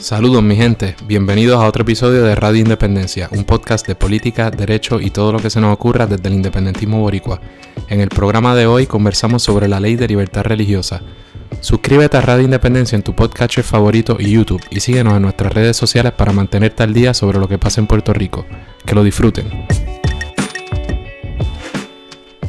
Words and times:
Saludos 0.00 0.44
mi 0.44 0.54
gente, 0.54 0.94
bienvenidos 1.06 1.60
a 1.60 1.66
otro 1.66 1.82
episodio 1.82 2.22
de 2.22 2.36
Radio 2.36 2.60
Independencia, 2.60 3.28
un 3.32 3.44
podcast 3.44 3.86
de 3.86 3.96
política, 3.96 4.50
derecho 4.50 5.00
y 5.00 5.10
todo 5.10 5.32
lo 5.32 5.40
que 5.40 5.50
se 5.50 5.60
nos 5.60 5.74
ocurra 5.74 6.06
desde 6.06 6.28
el 6.28 6.34
independentismo 6.34 7.00
boricua. 7.00 7.40
En 7.88 8.00
el 8.00 8.08
programa 8.08 8.54
de 8.54 8.66
hoy 8.66 8.86
conversamos 8.86 9.42
sobre 9.42 9.66
la 9.66 9.80
ley 9.80 9.96
de 9.96 10.06
libertad 10.06 10.44
religiosa. 10.44 11.02
Suscríbete 11.60 12.16
a 12.16 12.20
Radio 12.20 12.44
Independencia 12.44 12.94
en 12.94 13.02
tu 13.02 13.14
podcast 13.14 13.58
favorito 13.60 14.16
y 14.20 14.30
YouTube 14.30 14.62
y 14.70 14.80
síguenos 14.80 15.16
en 15.16 15.22
nuestras 15.22 15.52
redes 15.52 15.76
sociales 15.76 16.12
para 16.12 16.32
mantenerte 16.32 16.84
al 16.84 16.94
día 16.94 17.12
sobre 17.12 17.40
lo 17.40 17.48
que 17.48 17.58
pasa 17.58 17.80
en 17.80 17.88
Puerto 17.88 18.12
Rico. 18.12 18.46
Que 18.86 18.94
lo 18.94 19.02
disfruten. 19.02 19.87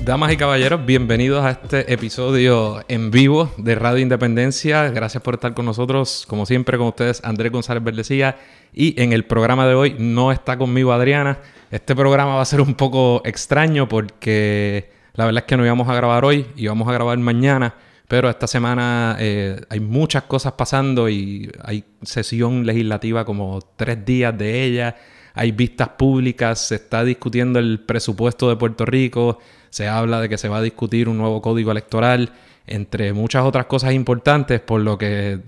Damas 0.10 0.34
y 0.34 0.38
caballeros, 0.38 0.84
bienvenidos 0.88 1.46
a 1.46 1.52
este 1.52 1.94
episodio 1.94 2.84
en 2.88 3.12
vivo 3.12 3.54
de 3.58 3.76
Radio 3.76 4.00
Independencia. 4.00 4.90
Gracias 4.90 5.22
por 5.22 5.36
estar 5.36 5.54
con 5.54 5.68
nosotros, 5.68 6.26
como 6.28 6.48
siempre, 6.48 6.80
con 6.80 6.88
ustedes, 6.88 7.24
Andrés 7.24 7.52
González 7.52 7.84
Verdecilla. 7.84 8.36
Y 8.74 9.00
en 9.00 9.14
el 9.14 9.26
programa 9.26 9.68
de 9.68 9.76
hoy 9.76 9.96
no 10.00 10.32
está 10.32 10.58
conmigo 10.58 10.94
Adriana. 10.94 11.38
Este 11.70 11.96
programa 11.96 12.34
va 12.34 12.42
a 12.42 12.46
ser 12.46 12.60
un 12.60 12.74
poco 12.74 13.22
extraño 13.24 13.88
porque 13.88 14.90
la 15.14 15.26
verdad 15.26 15.44
es 15.44 15.48
que 15.48 15.58
no 15.58 15.64
íbamos 15.64 15.88
a 15.88 15.94
grabar 15.94 16.26
hoy, 16.26 16.48
íbamos 16.56 16.88
a 16.88 16.94
grabar 16.94 17.20
mañana. 17.20 17.76
Pero 18.08 18.32
esta 18.32 18.48
semana 18.48 19.16
eh, 19.20 19.62
hay 19.70 19.80
muchas 19.80 20.24
cosas 20.24 20.54
pasando 20.54 21.08
y 21.08 21.52
hay 21.64 21.84
sesión 22.02 22.66
legislativa 22.66 23.26
como 23.26 23.60
tres 23.76 24.04
días 24.04 24.36
de 24.36 24.64
ella. 24.64 24.96
Hay 25.34 25.52
vistas 25.52 25.90
públicas, 25.90 26.60
se 26.60 26.76
está 26.76 27.04
discutiendo 27.04 27.60
el 27.60 27.80
presupuesto 27.80 28.50
de 28.50 28.56
Puerto 28.56 28.86
Rico 28.86 29.40
se 29.70 29.88
habla 29.88 30.22
de 30.22 30.30
que 30.30 30.38
se 30.38 30.50
va 30.50 30.58
a 30.58 30.62
discutir 30.62 31.10
un 31.10 31.18
nuevo 31.18 31.42
código 31.42 31.72
electoral, 31.72 32.32
entre 32.68 33.14
muchas 33.14 33.44
otras 33.46 33.66
cosas 33.66 33.94
importantes, 33.94 34.60
por 34.60 34.82
lo 34.82 34.98
que 34.98 35.40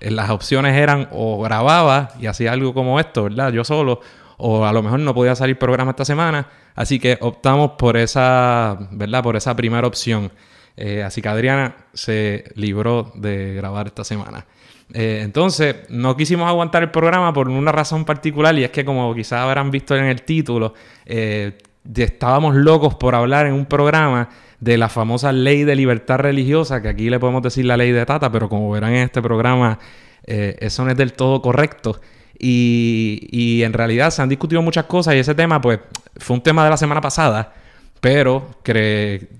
las 0.00 0.30
opciones 0.30 0.76
eran 0.76 1.08
o 1.12 1.40
grababa 1.42 2.10
y 2.20 2.26
hacía 2.26 2.52
algo 2.52 2.72
como 2.72 3.00
esto, 3.00 3.24
¿verdad? 3.24 3.52
Yo 3.52 3.64
solo, 3.64 4.00
o 4.38 4.64
a 4.64 4.72
lo 4.72 4.82
mejor 4.82 5.00
no 5.00 5.14
podía 5.14 5.34
salir 5.34 5.58
programa 5.58 5.90
esta 5.90 6.04
semana, 6.04 6.48
así 6.74 6.98
que 6.98 7.18
optamos 7.20 7.72
por 7.72 7.96
esa, 7.96 8.78
¿verdad? 8.92 9.22
Por 9.22 9.36
esa 9.36 9.54
primera 9.56 9.86
opción. 9.86 10.32
Eh, 10.76 11.02
así 11.02 11.20
que 11.20 11.28
Adriana 11.28 11.76
se 11.92 12.44
libró 12.54 13.12
de 13.14 13.54
grabar 13.54 13.88
esta 13.88 14.04
semana. 14.04 14.46
Eh, 14.92 15.20
entonces, 15.22 15.76
no 15.88 16.16
quisimos 16.16 16.48
aguantar 16.48 16.82
el 16.82 16.90
programa 16.90 17.32
por 17.32 17.48
una 17.48 17.72
razón 17.72 18.04
particular 18.04 18.58
y 18.58 18.64
es 18.64 18.70
que 18.70 18.84
como 18.84 19.14
quizás 19.14 19.40
habrán 19.40 19.70
visto 19.70 19.96
en 19.96 20.04
el 20.04 20.22
título, 20.22 20.74
eh, 21.06 21.58
estábamos 21.94 22.54
locos 22.56 22.94
por 22.96 23.14
hablar 23.14 23.46
en 23.46 23.54
un 23.54 23.66
programa 23.66 24.28
de 24.58 24.76
la 24.76 24.88
famosa 24.88 25.32
ley 25.32 25.64
de 25.64 25.74
libertad 25.74 26.18
religiosa, 26.18 26.82
que 26.82 26.88
aquí 26.88 27.08
le 27.08 27.18
podemos 27.18 27.42
decir 27.42 27.64
la 27.64 27.76
ley 27.76 27.92
de 27.92 28.04
Tata, 28.04 28.30
pero 28.30 28.48
como 28.48 28.70
verán 28.70 28.92
en 28.92 29.04
este 29.04 29.22
programa, 29.22 29.78
eh, 30.26 30.56
eso 30.60 30.84
no 30.84 30.90
es 30.90 30.96
del 30.96 31.12
todo 31.12 31.40
correcto. 31.40 32.00
Y, 32.38 33.28
y, 33.30 33.62
en 33.64 33.74
realidad 33.74 34.10
se 34.10 34.22
han 34.22 34.28
discutido 34.30 34.62
muchas 34.62 34.86
cosas 34.86 35.14
y 35.14 35.18
ese 35.18 35.34
tema, 35.34 35.60
pues, 35.60 35.80
fue 36.16 36.36
un 36.36 36.42
tema 36.42 36.64
de 36.64 36.70
la 36.70 36.78
semana 36.78 37.00
pasada. 37.00 37.52
Pero 38.00 38.48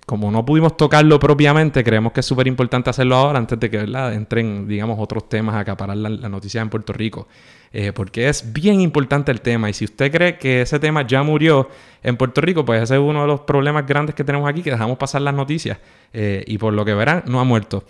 como 0.05 0.31
no 0.31 0.45
pudimos 0.45 0.77
tocarlo 0.77 1.19
propiamente, 1.19 1.83
creemos 1.83 2.13
que 2.13 2.21
es 2.21 2.27
súper 2.27 2.47
importante 2.47 2.91
hacerlo 2.91 3.17
ahora 3.17 3.39
antes 3.39 3.59
de 3.59 3.71
que 3.71 3.79
entren, 3.79 4.69
digamos, 4.69 4.99
otros 4.99 5.29
temas 5.29 5.55
a 5.55 5.61
acaparar 5.61 5.97
la, 5.97 6.11
la 6.11 6.29
noticia 6.29 6.61
en 6.61 6.69
Puerto 6.69 6.93
Rico. 6.93 7.27
Eh, 7.73 7.93
porque 7.93 8.29
es 8.29 8.53
bien 8.53 8.81
importante 8.81 9.31
el 9.31 9.41
tema. 9.41 9.71
Y 9.71 9.73
si 9.73 9.85
usted 9.85 10.11
cree 10.11 10.39
que 10.39 10.63
ese 10.63 10.79
tema 10.79 11.07
ya 11.07 11.23
murió 11.23 11.69
en 12.03 12.17
Puerto 12.17 12.41
Rico, 12.41 12.65
pues 12.65 12.83
ese 12.83 12.95
es 12.95 13.01
uno 13.01 13.23
de 13.23 13.29
los 13.29 13.41
problemas 13.41 13.87
grandes 13.87 14.15
que 14.15 14.25
tenemos 14.25 14.49
aquí, 14.49 14.63
que 14.63 14.71
dejamos 14.71 14.99
pasar 14.99 15.23
las 15.23 15.35
noticias. 15.35 15.79
Eh, 16.13 16.45
y 16.47 16.59
por 16.59 16.73
lo 16.73 16.85
que 16.85 16.95
verán, 16.95 17.23
no 17.27 17.41
ha 17.41 17.45
muerto. 17.45 17.85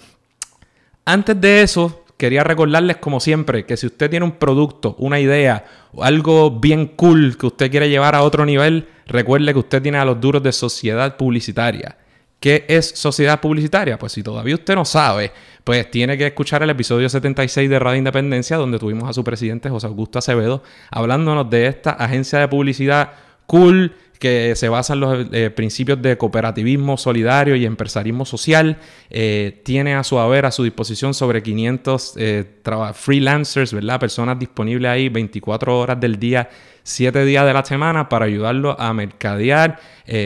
Antes 1.06 1.40
de 1.40 1.62
eso, 1.62 2.04
quería 2.20 2.44
recordarles 2.44 2.98
como 2.98 3.18
siempre 3.18 3.66
que 3.66 3.76
si 3.76 3.86
usted 3.86 4.08
tiene 4.08 4.24
un 4.24 4.32
producto, 4.32 4.94
una 5.00 5.18
idea 5.18 5.64
o 5.92 6.04
algo 6.04 6.52
bien 6.52 6.86
cool 6.86 7.36
que 7.36 7.46
usted 7.46 7.70
quiere 7.72 7.90
llevar 7.90 8.14
a 8.14 8.22
otro 8.22 8.46
nivel, 8.46 8.86
Recuerde 9.10 9.52
que 9.52 9.58
usted 9.58 9.82
tiene 9.82 9.98
a 9.98 10.04
los 10.04 10.20
duros 10.20 10.40
de 10.40 10.52
sociedad 10.52 11.16
publicitaria. 11.16 11.96
¿Qué 12.38 12.64
es 12.68 12.90
sociedad 12.90 13.40
publicitaria? 13.40 13.98
Pues 13.98 14.12
si 14.12 14.22
todavía 14.22 14.54
usted 14.54 14.76
no 14.76 14.84
sabe, 14.84 15.32
pues 15.64 15.90
tiene 15.90 16.16
que 16.16 16.28
escuchar 16.28 16.62
el 16.62 16.70
episodio 16.70 17.08
76 17.08 17.68
de 17.68 17.78
Radio 17.80 17.98
Independencia, 17.98 18.56
donde 18.56 18.78
tuvimos 18.78 19.10
a 19.10 19.12
su 19.12 19.24
presidente 19.24 19.68
José 19.68 19.88
Augusto 19.88 20.20
Acevedo, 20.20 20.62
hablándonos 20.92 21.50
de 21.50 21.66
esta 21.66 21.90
agencia 21.90 22.38
de 22.38 22.46
publicidad 22.46 23.10
cool 23.46 23.92
que 24.20 24.54
se 24.54 24.68
basa 24.68 24.92
en 24.92 25.00
los 25.00 25.26
eh, 25.32 25.50
principios 25.50 26.00
de 26.00 26.18
cooperativismo 26.18 26.98
solidario 26.98 27.56
y 27.56 27.64
empresarismo 27.64 28.26
social. 28.26 28.76
Eh, 29.08 29.62
tiene 29.64 29.94
a 29.94 30.04
su 30.04 30.18
haber, 30.18 30.44
a 30.44 30.52
su 30.52 30.62
disposición, 30.62 31.14
sobre 31.14 31.42
500 31.42 32.14
eh, 32.18 32.44
freelancers, 32.92 33.72
¿verdad? 33.72 33.98
Personas 33.98 34.38
disponibles 34.38 34.90
ahí 34.90 35.08
24 35.08 35.76
horas 35.76 35.98
del 35.98 36.18
día, 36.18 36.50
7 36.90 37.24
días 37.24 37.46
de 37.46 37.52
la 37.52 37.64
semana 37.64 38.08
para 38.08 38.26
ayudarlo 38.26 38.78
a 38.78 38.92
mercadear, 38.92 39.78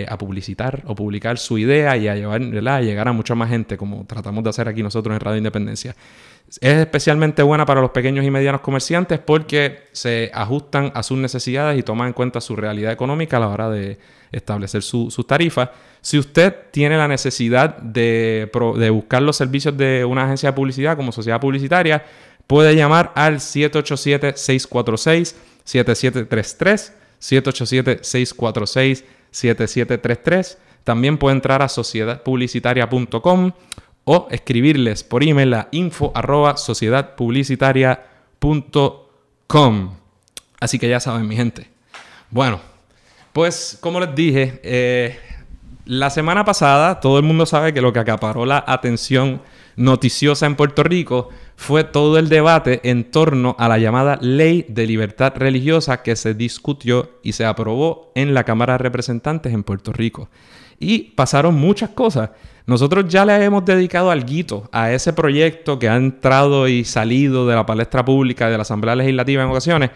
a 0.09 0.19
publicitar 0.19 0.83
o 0.87 0.95
publicar 0.95 1.39
su 1.39 1.59
idea 1.59 1.97
y 1.97 2.09
a, 2.09 2.15
llevar, 2.15 2.41
a 2.43 2.81
llegar 2.81 3.09
a 3.09 3.13
mucha 3.13 3.35
más 3.35 3.51
gente, 3.51 3.77
como 3.77 4.07
tratamos 4.07 4.43
de 4.43 4.51
hacer 4.51 4.69
aquí 4.69 4.83
nosotros 4.83 5.15
en 5.15 5.21
Radio 5.21 5.39
Independencia. 5.39 5.95
Es 6.61 6.79
especialmente 6.79 7.43
buena 7.43 7.67
para 7.67 7.81
los 7.81 7.91
pequeños 7.91 8.25
y 8.25 8.31
medianos 8.31 8.61
comerciantes 8.61 9.19
porque 9.19 9.85
se 9.93 10.31
ajustan 10.33 10.93
a 10.95 11.03
sus 11.03 11.19
necesidades 11.19 11.79
y 11.79 11.83
toman 11.83 12.09
en 12.09 12.13
cuenta 12.13 12.41
su 12.41 12.55
realidad 12.55 12.93
económica 12.93 13.39
a 13.39 13.41
la 13.41 13.49
hora 13.49 13.71
de 13.71 13.99
establecer 14.31 14.83
sus 14.83 15.27
tarifas. 15.27 15.71
Si 16.01 16.19
usted 16.19 16.55
tiene 16.71 16.97
la 16.97 17.09
necesidad 17.09 17.79
de, 17.79 18.51
buscar 18.93 19.23
los 19.23 19.37
servicios 19.37 19.77
de 19.77 20.05
una 20.05 20.25
agencia 20.25 20.51
de 20.51 20.53
publicidad 20.53 20.97
como 20.97 21.13
sociedad 21.13 21.41
publicitaria, 21.41 22.05
puede 22.47 22.77
llamar 22.77 23.13
al 23.15 23.41
787-646-7733, 25.67 26.93
787-646-7733. 29.33 30.59
También 30.85 31.19
puede 31.19 31.37
entrar 31.37 31.63
a 31.63 31.69
sociedadpublicitaria.com 31.69 33.53
o 34.05 34.29
escribirles 34.31 35.03
por 35.03 35.23
email 35.23 35.55
a 35.55 35.69
info 35.73 36.13
Así 40.61 40.79
que 40.79 40.89
ya 40.89 41.01
saben, 41.01 41.27
mi 41.27 41.37
gente. 41.37 41.69
Bueno, 42.31 42.61
pues 43.33 43.79
como 43.81 44.01
les 44.01 44.15
dije, 44.15 44.61
eh, 44.63 45.19
la 45.87 46.11
semana 46.11 46.45
pasada 46.45 47.01
todo 47.01 47.19
el 47.19 47.25
mundo 47.25 47.47
sabe 47.47 47.75
que 47.75 47.81
lo 47.81 47.93
que 47.93 47.99
acaparó 47.99 48.47
la 48.47 48.65
atención 48.67 49.43
noticiosa 49.77 50.47
en 50.47 50.57
Puerto 50.57 50.83
Rico 50.83 51.31
fue 51.57 51.85
todo 51.85 52.19
el 52.19 52.29
debate 52.29 52.81
en 52.85 53.05
torno 53.05 53.57
a 53.59 53.69
la 53.69 53.79
llamada 53.79 54.19
Ley 54.21 54.67
de 54.69 54.87
Libertad 54.87 55.35
Religiosa 55.37 56.03
que 56.03 56.17
se 56.17 56.35
discutió 56.35 57.11
y 57.23 57.33
se 57.33 57.45
aprobó 57.45 58.13
en 58.15 58.35
la 58.35 58.45
Cámara 58.45 58.75
de 58.75 58.79
Representantes 58.79 59.53
en 59.53 59.63
Puerto 59.63 59.93
Rico. 59.93 60.29
Y 60.79 61.13
pasaron 61.13 61.55
muchas 61.55 61.91
cosas. 61.91 62.31
Nosotros 62.67 63.07
ya 63.09 63.25
le 63.25 63.45
hemos 63.45 63.65
dedicado 63.65 64.11
algo 64.11 64.69
a 64.73 64.91
ese 64.93 65.13
proyecto 65.13 65.79
que 65.79 65.89
ha 65.89 65.97
entrado 65.97 66.67
y 66.67 66.85
salido 66.85 67.47
de 67.47 67.55
la 67.55 67.67
palestra 67.67 68.05
pública 68.05 68.49
de 68.49 68.57
la 68.57 68.63
Asamblea 68.63 68.97
Legislativa 68.97 69.43
en 69.43 69.51
ocasiones, 69.51 69.91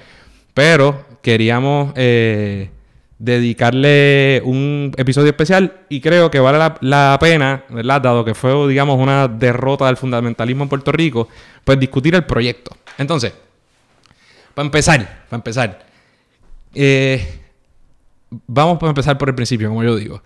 pero 0.53 1.07
queríamos 1.23 1.93
eh, 1.97 2.71
dedicarle 3.19 4.41
un 4.45 4.93
episodio 4.97 5.29
especial 5.29 5.81
y 5.89 6.01
creo 6.01 6.31
que 6.31 6.39
vale 6.39 6.59
la, 6.81 7.17
pena, 7.21 7.65
¿verdad? 7.69 8.01
Dado 8.01 8.25
que 8.25 8.35
fue, 8.35 8.69
digamos, 8.69 8.99
una 8.99 9.27
derrota 9.27 9.87
del 9.87 9.97
fundamentalismo 9.97 10.63
en 10.63 10.69
Puerto 10.69 10.93
Rico, 10.93 11.29
pues 11.65 11.79
discutir 11.81 12.15
el 12.15 12.25
proyecto. 12.25 12.77
Entonces, 12.97 13.33
para 14.55 14.67
empezar, 14.67 15.25
para 15.29 15.39
empezar, 15.39 15.87
eh, 16.75 17.41
vamos 18.47 18.83
a 18.83 18.87
empezar 18.87 19.19
por 19.19 19.29
el 19.29 19.35
principio, 19.35 19.69
como 19.69 19.83
yo 19.83 19.97
digo. 19.97 20.23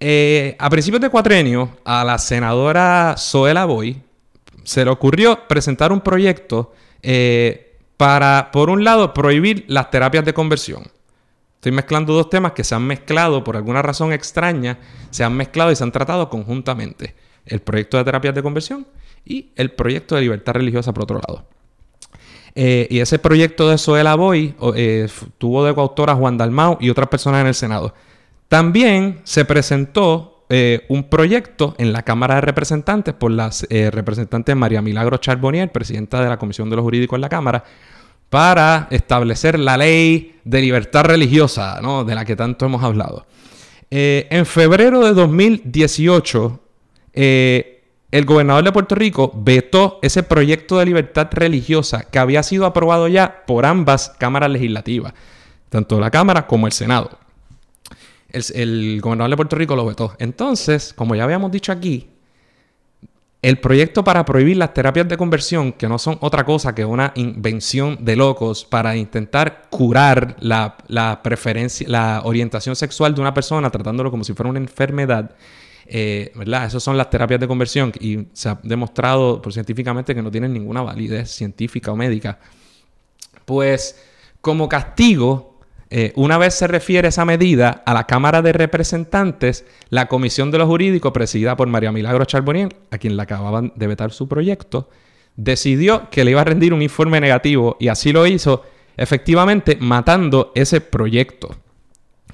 Eh, 0.00 0.56
a 0.58 0.68
principios 0.70 1.00
de 1.00 1.10
cuatrenio, 1.10 1.78
a 1.84 2.02
la 2.04 2.18
senadora 2.18 3.14
Zoela 3.18 3.66
Boy 3.66 4.02
se 4.64 4.84
le 4.84 4.90
ocurrió 4.90 5.46
presentar 5.46 5.92
un 5.92 6.00
proyecto 6.00 6.72
eh, 7.02 7.78
para, 7.96 8.50
por 8.52 8.70
un 8.70 8.84
lado, 8.84 9.12
prohibir 9.14 9.64
las 9.68 9.90
terapias 9.90 10.24
de 10.24 10.34
conversión. 10.34 10.84
Estoy 11.62 11.70
mezclando 11.70 12.12
dos 12.12 12.28
temas 12.28 12.54
que 12.54 12.64
se 12.64 12.74
han 12.74 12.84
mezclado 12.84 13.44
por 13.44 13.56
alguna 13.56 13.82
razón 13.82 14.12
extraña, 14.12 14.80
se 15.10 15.22
han 15.22 15.36
mezclado 15.36 15.70
y 15.70 15.76
se 15.76 15.84
han 15.84 15.92
tratado 15.92 16.28
conjuntamente. 16.28 17.14
El 17.46 17.60
proyecto 17.60 17.98
de 17.98 18.02
terapias 18.02 18.34
de 18.34 18.42
conversión 18.42 18.84
y 19.24 19.50
el 19.54 19.70
proyecto 19.70 20.16
de 20.16 20.22
libertad 20.22 20.54
religiosa 20.54 20.92
por 20.92 21.04
otro 21.04 21.20
lado. 21.24 21.46
Eh, 22.56 22.88
y 22.90 22.98
ese 22.98 23.20
proyecto 23.20 23.70
de 23.70 23.78
Zoela 23.78 24.16
Boy 24.16 24.56
tuvo 25.38 25.64
de 25.64 25.72
coautora 25.72 26.16
Juan 26.16 26.36
Dalmau 26.36 26.78
y 26.80 26.90
otras 26.90 27.06
personas 27.06 27.42
en 27.42 27.46
el 27.46 27.54
Senado. 27.54 27.94
También 28.48 29.20
se 29.22 29.44
presentó 29.44 30.44
eh, 30.48 30.84
un 30.88 31.04
proyecto 31.04 31.76
en 31.78 31.92
la 31.92 32.02
Cámara 32.02 32.34
de 32.34 32.40
Representantes 32.40 33.14
por 33.14 33.30
la 33.30 33.50
eh, 33.70 33.88
representante 33.92 34.56
María 34.56 34.82
Milagro 34.82 35.16
Charbonnier, 35.18 35.70
presidenta 35.70 36.20
de 36.24 36.28
la 36.28 36.38
Comisión 36.38 36.68
de 36.70 36.74
los 36.74 36.82
Jurídicos 36.82 37.18
en 37.18 37.20
la 37.20 37.28
Cámara, 37.28 37.62
para 38.32 38.88
establecer 38.90 39.58
la 39.58 39.76
ley 39.76 40.36
de 40.42 40.62
libertad 40.62 41.04
religiosa, 41.04 41.80
¿no? 41.82 42.02
de 42.02 42.14
la 42.14 42.24
que 42.24 42.34
tanto 42.34 42.64
hemos 42.64 42.82
hablado. 42.82 43.26
Eh, 43.90 44.26
en 44.30 44.46
febrero 44.46 45.04
de 45.04 45.12
2018, 45.12 46.60
el 47.12 48.24
gobernador 48.24 48.64
de 48.64 48.72
Puerto 48.72 48.94
Rico 48.94 49.30
vetó 49.36 49.98
ese 50.00 50.22
proyecto 50.22 50.78
de 50.78 50.86
libertad 50.86 51.28
religiosa 51.30 52.04
que 52.10 52.18
había 52.18 52.42
sido 52.42 52.64
aprobado 52.64 53.06
ya 53.06 53.44
por 53.46 53.66
ambas 53.66 54.14
cámaras 54.18 54.50
legislativas, 54.50 55.12
tanto 55.68 56.00
la 56.00 56.10
Cámara 56.10 56.46
como 56.46 56.66
el 56.66 56.72
Senado. 56.72 57.10
El, 58.30 58.44
el 58.54 59.00
gobernador 59.02 59.28
de 59.28 59.36
Puerto 59.36 59.56
Rico 59.56 59.76
lo 59.76 59.84
vetó. 59.84 60.16
Entonces, 60.18 60.94
como 60.96 61.14
ya 61.14 61.24
habíamos 61.24 61.52
dicho 61.52 61.70
aquí, 61.70 62.11
el 63.42 63.58
proyecto 63.58 64.04
para 64.04 64.24
prohibir 64.24 64.56
las 64.56 64.72
terapias 64.72 65.08
de 65.08 65.16
conversión, 65.16 65.72
que 65.72 65.88
no 65.88 65.98
son 65.98 66.16
otra 66.20 66.44
cosa 66.44 66.76
que 66.76 66.84
una 66.84 67.12
invención 67.16 67.98
de 68.00 68.14
locos 68.14 68.64
para 68.64 68.96
intentar 68.96 69.64
curar 69.68 70.36
la, 70.38 70.76
preferencia, 71.24 71.88
la 71.88 72.22
orientación 72.24 72.76
sexual 72.76 73.16
de 73.16 73.20
una 73.20 73.34
persona, 73.34 73.68
tratándolo 73.68 74.12
como 74.12 74.22
si 74.22 74.32
fuera 74.32 74.48
una 74.48 74.60
enfermedad, 74.60 75.34
eh, 75.86 76.30
¿verdad? 76.36 76.66
Esas 76.66 76.84
son 76.84 76.96
las 76.96 77.10
terapias 77.10 77.40
de 77.40 77.48
conversión 77.48 77.92
y 77.98 78.28
se 78.32 78.48
ha 78.48 78.60
demostrado 78.62 79.42
científicamente 79.50 80.14
que 80.14 80.22
no 80.22 80.30
tienen 80.30 80.52
ninguna 80.52 80.82
validez 80.82 81.28
científica 81.32 81.90
o 81.90 81.96
médica. 81.96 82.38
Pues 83.44 84.00
como 84.40 84.68
castigo, 84.68 85.51
eh, 85.94 86.10
una 86.16 86.38
vez 86.38 86.54
se 86.54 86.66
refiere 86.66 87.08
esa 87.08 87.26
medida 87.26 87.82
a 87.84 87.92
la 87.92 88.06
Cámara 88.06 88.40
de 88.40 88.54
Representantes, 88.54 89.66
la 89.90 90.08
Comisión 90.08 90.50
de 90.50 90.56
los 90.56 90.66
Jurídicos, 90.66 91.12
presidida 91.12 91.54
por 91.54 91.68
María 91.68 91.92
Milagro 91.92 92.24
Charbonier, 92.24 92.74
a 92.90 92.96
quien 92.96 93.14
le 93.14 93.22
acababan 93.22 93.74
de 93.76 93.86
vetar 93.88 94.10
su 94.10 94.26
proyecto, 94.26 94.88
decidió 95.36 96.08
que 96.08 96.24
le 96.24 96.30
iba 96.30 96.40
a 96.40 96.44
rendir 96.44 96.72
un 96.72 96.80
informe 96.80 97.20
negativo 97.20 97.76
y 97.78 97.88
así 97.88 98.10
lo 98.10 98.26
hizo, 98.26 98.64
efectivamente 98.96 99.76
matando 99.78 100.50
ese 100.54 100.80
proyecto 100.80 101.56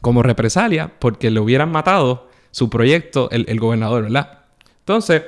como 0.00 0.22
represalia 0.22 0.92
porque 0.96 1.32
le 1.32 1.40
hubieran 1.40 1.72
matado 1.72 2.28
su 2.52 2.70
proyecto 2.70 3.28
el, 3.32 3.58
gobernador, 3.58 4.04
¿verdad? 4.04 4.44
Entonces, 4.82 5.24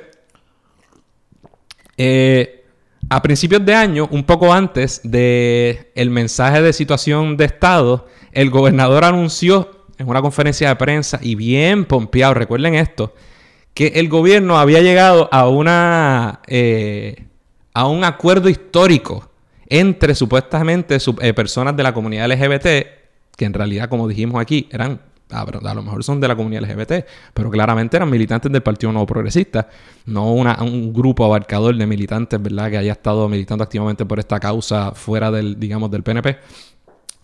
eh, 1.97 2.60
a 3.09 3.21
principios 3.21 3.65
de 3.65 3.75
año, 3.75 4.07
un 4.11 4.23
poco 4.23 4.53
antes 4.53 5.01
del 5.03 5.87
el 5.95 6.09
mensaje 6.09 6.61
de 6.61 6.73
situación 6.73 7.37
de 7.37 7.45
Estado, 7.45 8.07
el 8.31 8.49
gobernador 8.49 9.03
anunció 9.03 9.85
en 9.97 10.07
una 10.07 10.21
conferencia 10.21 10.69
de 10.69 10.75
prensa 10.75 11.19
y 11.21 11.35
bien 11.35 11.85
pompeado, 11.85 12.33
recuerden 12.33 12.75
esto, 12.75 13.13
que 13.73 13.87
el 13.95 14.09
gobierno 14.09 14.57
había 14.57 14.81
llegado 14.81 15.29
a 15.31 15.47
una 15.47 16.41
eh, 16.47 17.25
a 17.73 17.87
un 17.87 18.03
acuerdo 18.03 18.49
histórico 18.49 19.29
entre 19.67 20.15
supuestamente 20.15 20.97
eh, 21.21 21.33
personas 21.33 21.77
de 21.77 21.83
la 21.83 21.93
comunidad 21.93 22.29
LGBT, 22.29 22.65
que 23.37 23.45
en 23.45 23.53
realidad, 23.53 23.87
como 23.87 24.07
dijimos 24.07 24.41
aquí, 24.41 24.67
eran 24.71 24.99
Ah, 25.31 25.45
a 25.45 25.73
lo 25.73 25.81
mejor 25.83 26.03
son 26.03 26.19
de 26.19 26.27
la 26.27 26.35
comunidad 26.35 26.63
LGBT, 26.63 27.05
pero 27.33 27.49
claramente 27.49 27.97
eran 27.97 28.09
militantes 28.09 28.51
del 28.51 28.61
Partido 28.61 28.91
Nuevo 28.91 29.05
Progresista, 29.05 29.69
no 30.05 30.33
un 30.33 30.93
grupo 30.93 31.25
abarcador 31.25 31.75
de 31.75 31.87
militantes, 31.87 32.41
¿verdad?, 32.41 32.69
que 32.69 32.77
haya 32.77 32.91
estado 32.91 33.27
militando 33.29 33.63
activamente 33.63 34.05
por 34.05 34.19
esta 34.19 34.39
causa 34.39 34.91
fuera 34.91 35.31
del, 35.31 35.59
digamos, 35.59 35.89
del 35.91 36.03
PNP. 36.03 36.37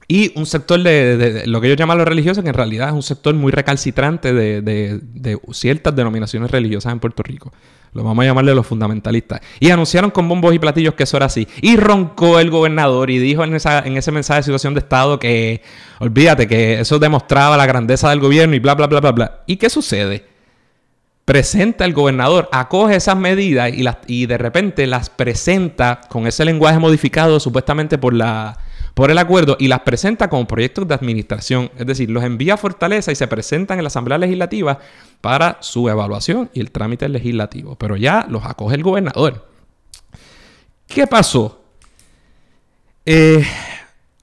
Y 0.09 0.31
un 0.39 0.45
sector 0.45 0.81
de, 0.81 1.43
lo 1.47 1.59
que 1.59 1.67
ellos 1.67 1.77
llaman 1.77 1.97
los 1.97 2.07
religiosos, 2.07 2.41
que 2.41 2.49
en 2.49 2.55
realidad 2.55 2.87
es 2.89 2.93
un 2.93 3.03
sector 3.03 3.35
muy 3.35 3.51
recalcitrante 3.51 4.33
de, 4.33 5.39
ciertas 5.51 5.93
denominaciones 5.95 6.49
religiosas 6.49 6.93
en 6.93 6.99
Puerto 6.99 7.23
Rico. 7.23 7.51
Lo 7.97 8.03
vamos 8.03 8.21
a 8.21 8.27
llamarle 8.27 8.53
los 8.53 8.67
fundamentalistas. 8.67 9.41
Y 9.59 9.71
anunciaron 9.71 10.11
con 10.11 10.29
bombos 10.29 10.53
y 10.53 10.59
platillos 10.59 10.93
que 10.93 11.01
eso 11.01 11.17
era 11.17 11.25
así. 11.25 11.47
Y 11.61 11.77
roncó 11.77 12.37
el 12.37 12.51
gobernador 12.51 13.09
y 13.09 13.17
dijo 13.17 13.43
en, 13.43 13.55
esa, 13.55 13.79
en 13.79 13.97
ese 13.97 14.11
mensaje 14.11 14.37
de 14.37 14.43
situación 14.43 14.75
de 14.75 14.81
Estado 14.81 15.17
que, 15.17 15.63
olvídate, 15.97 16.47
que 16.47 16.79
eso 16.79 16.99
demostraba 16.99 17.57
la 17.57 17.65
grandeza 17.65 18.11
del 18.11 18.19
gobierno 18.19 18.55
y 18.55 18.59
bla, 18.59 18.75
bla, 18.75 18.85
bla, 18.85 18.99
bla, 18.99 19.11
bla. 19.13 19.41
¿Y 19.47 19.55
qué 19.55 19.71
sucede? 19.71 20.27
Presenta 21.25 21.85
el 21.85 21.93
gobernador, 21.93 22.47
acoge 22.51 22.95
esas 22.95 23.17
medidas 23.17 23.73
y, 23.73 23.81
las, 23.81 23.97
y 24.05 24.27
de 24.27 24.37
repente 24.37 24.85
las 24.85 25.09
presenta 25.09 26.01
con 26.07 26.27
ese 26.27 26.45
lenguaje 26.45 26.77
modificado 26.77 27.39
supuestamente 27.39 27.97
por 27.97 28.13
la 28.13 28.59
por 28.97 29.11
el 29.11 29.19
acuerdo 29.19 29.57
y 29.59 29.67
las 29.67 29.81
presenta 29.81 30.27
como 30.27 30.47
proyectos 30.47 30.87
de 30.87 30.95
administración, 30.95 31.69
es 31.77 31.85
decir, 31.85 32.09
los 32.09 32.23
envía 32.23 32.55
a 32.55 32.57
Fortaleza 32.57 33.11
y 33.11 33.15
se 33.15 33.27
presentan 33.27 33.77
en 33.77 33.83
la 33.83 33.89
Asamblea 33.89 34.17
Legislativa 34.17 34.79
para 35.21 35.59
su 35.61 35.87
evaluación 35.87 36.49
y 36.51 36.61
el 36.61 36.71
trámite 36.71 37.07
legislativo, 37.07 37.75
pero 37.75 37.95
ya 37.95 38.25
los 38.27 38.43
acoge 38.43 38.73
el 38.73 38.81
gobernador. 38.81 39.47
¿Qué 40.87 41.05
pasó? 41.05 41.63
Eh, 43.05 43.45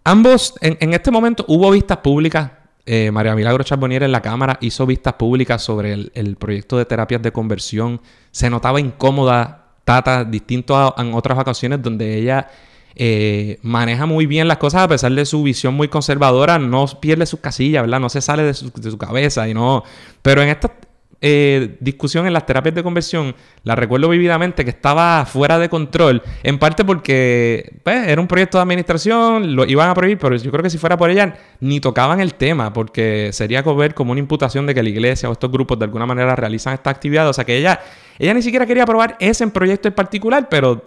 ambos, 0.02 0.54
en, 0.60 0.92
este 0.92 1.12
momento 1.12 1.44
hubo 1.46 1.70
vistas 1.70 1.98
públicas. 1.98 2.50
Eh, 2.84 3.12
María 3.12 3.36
Milagro 3.36 3.62
Charbonnier 3.62 4.02
en 4.02 4.10
la 4.10 4.22
Cámara 4.22 4.58
hizo 4.60 4.86
vistas 4.86 5.12
públicas 5.12 5.62
sobre 5.62 5.92
el, 5.92 6.36
proyecto 6.36 6.78
de 6.78 6.84
terapias 6.84 7.22
de 7.22 7.30
conversión. 7.30 8.00
Se 8.32 8.50
notaba 8.50 8.80
incómoda, 8.80 9.66
Tata, 9.84 10.24
distinto 10.24 10.76
a 10.76 11.00
en 11.00 11.14
otras 11.14 11.38
ocasiones 11.38 11.80
donde 11.80 12.18
ella 12.18 12.48
eh, 12.96 13.58
maneja 13.62 14.06
muy 14.06 14.26
bien 14.26 14.46
las 14.46 14.58
cosas 14.58 14.82
a 14.82 14.88
pesar 14.88 15.12
de 15.12 15.24
su 15.24 15.42
visión 15.42 15.74
muy 15.74 15.88
conservadora, 15.88 16.58
no 16.58 16.86
pierde 17.00 17.26
sus 17.26 17.40
casillas, 17.40 17.82
¿verdad? 17.82 18.00
No 18.00 18.08
se 18.08 18.20
sale 18.20 18.42
de 18.44 18.54
su, 18.54 18.98
cabeza 18.98 19.48
y 19.48 19.54
no... 19.54 19.82
Pero 20.22 20.42
en 20.42 20.48
esta 20.48 20.72
eh, 21.20 21.76
discusión 21.80 22.26
en 22.26 22.32
las 22.32 22.46
terapias 22.46 22.74
de 22.74 22.82
conversión, 22.82 23.34
la 23.62 23.74
recuerdo 23.74 24.08
vividamente 24.10 24.62
que 24.62 24.70
estaba 24.70 25.24
fuera 25.24 25.58
de 25.58 25.68
control, 25.68 26.22
en 26.42 26.58
parte 26.58 26.84
porque 26.84 27.80
pues, 27.82 28.06
era 28.06 28.20
un 28.20 28.28
proyecto 28.28 28.58
de 28.58 28.62
administración, 28.62 29.56
lo 29.56 29.64
iban 29.64 29.88
a 29.88 29.94
prohibir, 29.94 30.18
pero 30.18 30.36
yo 30.36 30.50
creo 30.50 30.62
que 30.62 30.70
si 30.70 30.78
fuera 30.78 30.96
por 30.96 31.10
ella, 31.10 31.34
ni 31.60 31.80
tocaban 31.80 32.20
el 32.20 32.34
tema, 32.34 32.72
porque 32.72 33.30
sería 33.32 33.62
ver 33.62 33.94
como 33.94 34.12
una 34.12 34.20
imputación 34.20 34.66
de 34.66 34.74
que 34.74 34.82
la 34.82 34.90
iglesia 34.90 35.28
o 35.28 35.32
estos 35.32 35.50
grupos 35.50 35.78
de 35.78 35.86
alguna 35.86 36.06
manera 36.06 36.36
realizan 36.36 36.74
esta 36.74 36.90
actividad, 36.90 37.28
o 37.28 37.32
sea 37.32 37.44
que 37.44 37.56
ella, 37.56 37.80
ella 38.18 38.34
ni 38.34 38.42
siquiera 38.42 38.66
quería 38.66 38.82
aprobar 38.82 39.16
ese 39.18 39.46
proyecto 39.48 39.88
en 39.88 39.94
particular, 39.94 40.48
pero 40.50 40.84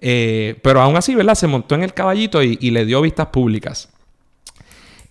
eh, 0.00 0.58
pero 0.62 0.80
aún 0.80 0.96
así, 0.96 1.14
¿verdad? 1.14 1.34
Se 1.34 1.46
montó 1.46 1.74
en 1.74 1.82
el 1.82 1.94
caballito 1.94 2.42
y, 2.42 2.56
le 2.70 2.84
dio 2.84 3.00
vistas 3.00 3.28
públicas. 3.28 3.88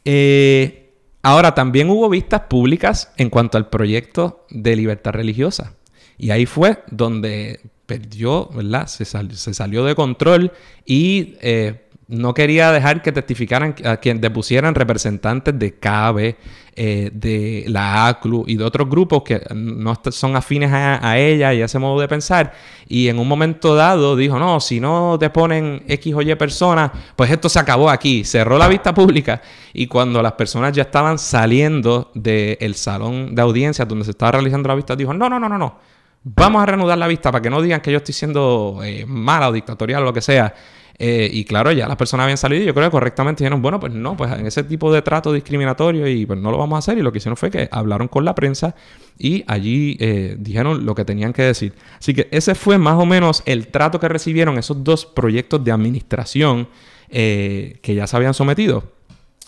Eh, 0.05 0.93
ahora, 1.21 1.53
también 1.53 1.89
hubo 1.89 2.09
vistas 2.09 2.41
públicas 2.41 3.11
en 3.17 3.29
cuanto 3.29 3.57
al 3.57 3.69
proyecto 3.69 4.45
de 4.49 4.75
libertad 4.75 5.11
religiosa. 5.11 5.73
Y 6.17 6.31
ahí 6.31 6.45
fue 6.45 6.83
donde 6.89 7.59
perdió, 7.85 8.49
¿verdad? 8.53 8.87
Se, 8.87 9.05
salió 9.05 9.83
de 9.85 9.95
control 9.95 10.51
y 10.85 11.35
eh, 11.41 11.86
no 12.07 12.33
quería 12.33 12.71
dejar 12.71 13.01
que 13.01 13.11
testificaran, 13.11 13.75
a 13.83 13.97
quien 13.97 14.21
depusieran 14.21 14.75
representantes 14.75 15.57
de 15.57 15.77
CABE, 15.77 16.37
eh, 16.79 17.09
de 17.11 17.65
la 17.67 18.07
ACLU 18.07 18.45
y 18.45 18.55
de 18.55 18.63
otros 18.63 18.87
grupos 18.87 19.23
que 19.23 19.41
no 19.55 19.99
son 20.11 20.35
afines 20.35 20.71
a, 20.71 21.17
ella 21.17 21.51
y 21.53 21.61
a 21.61 21.65
ese 21.65 21.79
modo 21.79 21.99
de 21.99 22.07
pensar. 22.07 22.53
Y 22.87 23.07
en 23.07 23.17
un 23.17 23.27
momento 23.27 23.73
dado 23.73 24.15
dijo, 24.15 24.37
no, 24.37 24.59
si 24.59 24.79
no 24.79 25.17
te 25.19 25.31
ponen 25.31 25.83
X 25.87 26.13
o 26.13 26.21
Y 26.21 26.35
personas, 26.35 26.91
pues 27.15 27.31
esto 27.31 27.49
se 27.49 27.57
acabó 27.57 27.89
aquí. 27.89 28.23
Cerró 28.23 28.59
la 28.59 28.67
vista 28.67 28.93
pública 28.93 29.41
y 29.73 29.87
cuando 29.87 30.21
las 30.21 30.33
personas 30.33 30.71
ya 30.71 30.83
estaban 30.83 31.17
saliendo 31.17 32.11
del 32.13 32.75
salón 32.75 33.33
de 33.33 33.41
audiencias 33.41 33.87
donde 33.87 34.05
se 34.05 34.11
estaba 34.11 34.33
realizando 34.33 34.69
la 34.69 34.75
vista, 34.75 34.95
dijo, 34.95 35.13
no, 35.15 35.27
no, 35.27 35.39
no, 35.39 35.49
no, 35.49 35.57
no. 35.57 35.79
Vamos 36.23 36.61
a 36.61 36.65
reanudar 36.65 36.97
la 36.97 37.07
vista 37.07 37.31
para 37.31 37.41
que 37.41 37.49
no 37.49 37.61
digan 37.61 37.81
que 37.81 37.91
yo 37.91 37.97
estoy 37.97 38.13
siendo 38.13 38.81
eh, 38.83 39.05
mala 39.07 39.49
o 39.49 39.51
dictatorial 39.51 40.03
o 40.03 40.05
lo 40.05 40.13
que 40.13 40.21
sea. 40.21 40.53
Eh, 40.99 41.29
y 41.31 41.45
claro, 41.45 41.71
ya 41.71 41.87
las 41.87 41.95
personas 41.95 42.23
habían 42.23 42.37
salido 42.37 42.63
y 42.63 42.65
yo 42.65 42.73
creo 42.73 42.87
que 42.87 42.91
correctamente 42.91 43.43
dijeron, 43.43 43.61
bueno, 43.61 43.79
pues 43.79 43.93
no, 43.93 44.17
pues 44.17 44.31
en 44.31 44.47
ese 44.47 44.63
tipo 44.63 44.91
de 44.91 45.03
trato 45.03 45.31
discriminatorio 45.31 46.07
y 46.07 46.25
pues 46.25 46.39
no 46.39 46.49
lo 46.49 46.57
vamos 46.57 46.75
a 46.75 46.79
hacer. 46.79 46.97
Y 46.97 47.01
lo 47.01 47.11
que 47.11 47.19
hicieron 47.19 47.37
fue 47.37 47.51
que 47.51 47.69
hablaron 47.71 48.07
con 48.07 48.25
la 48.25 48.33
prensa 48.33 48.75
y 49.17 49.43
allí 49.47 49.95
eh, 49.99 50.35
dijeron 50.39 50.85
lo 50.85 50.95
que 50.95 51.05
tenían 51.05 51.33
que 51.33 51.43
decir. 51.43 51.73
Así 51.99 52.13
que 52.13 52.27
ese 52.31 52.55
fue 52.55 52.77
más 52.79 52.95
o 52.95 53.05
menos 53.05 53.43
el 53.45 53.67
trato 53.67 53.99
que 53.99 54.07
recibieron 54.07 54.57
esos 54.57 54.83
dos 54.83 55.05
proyectos 55.05 55.63
de 55.63 55.71
administración 55.71 56.67
eh, 57.09 57.79
que 57.83 57.93
ya 57.93 58.07
se 58.07 58.17
habían 58.17 58.33
sometido. 58.33 58.83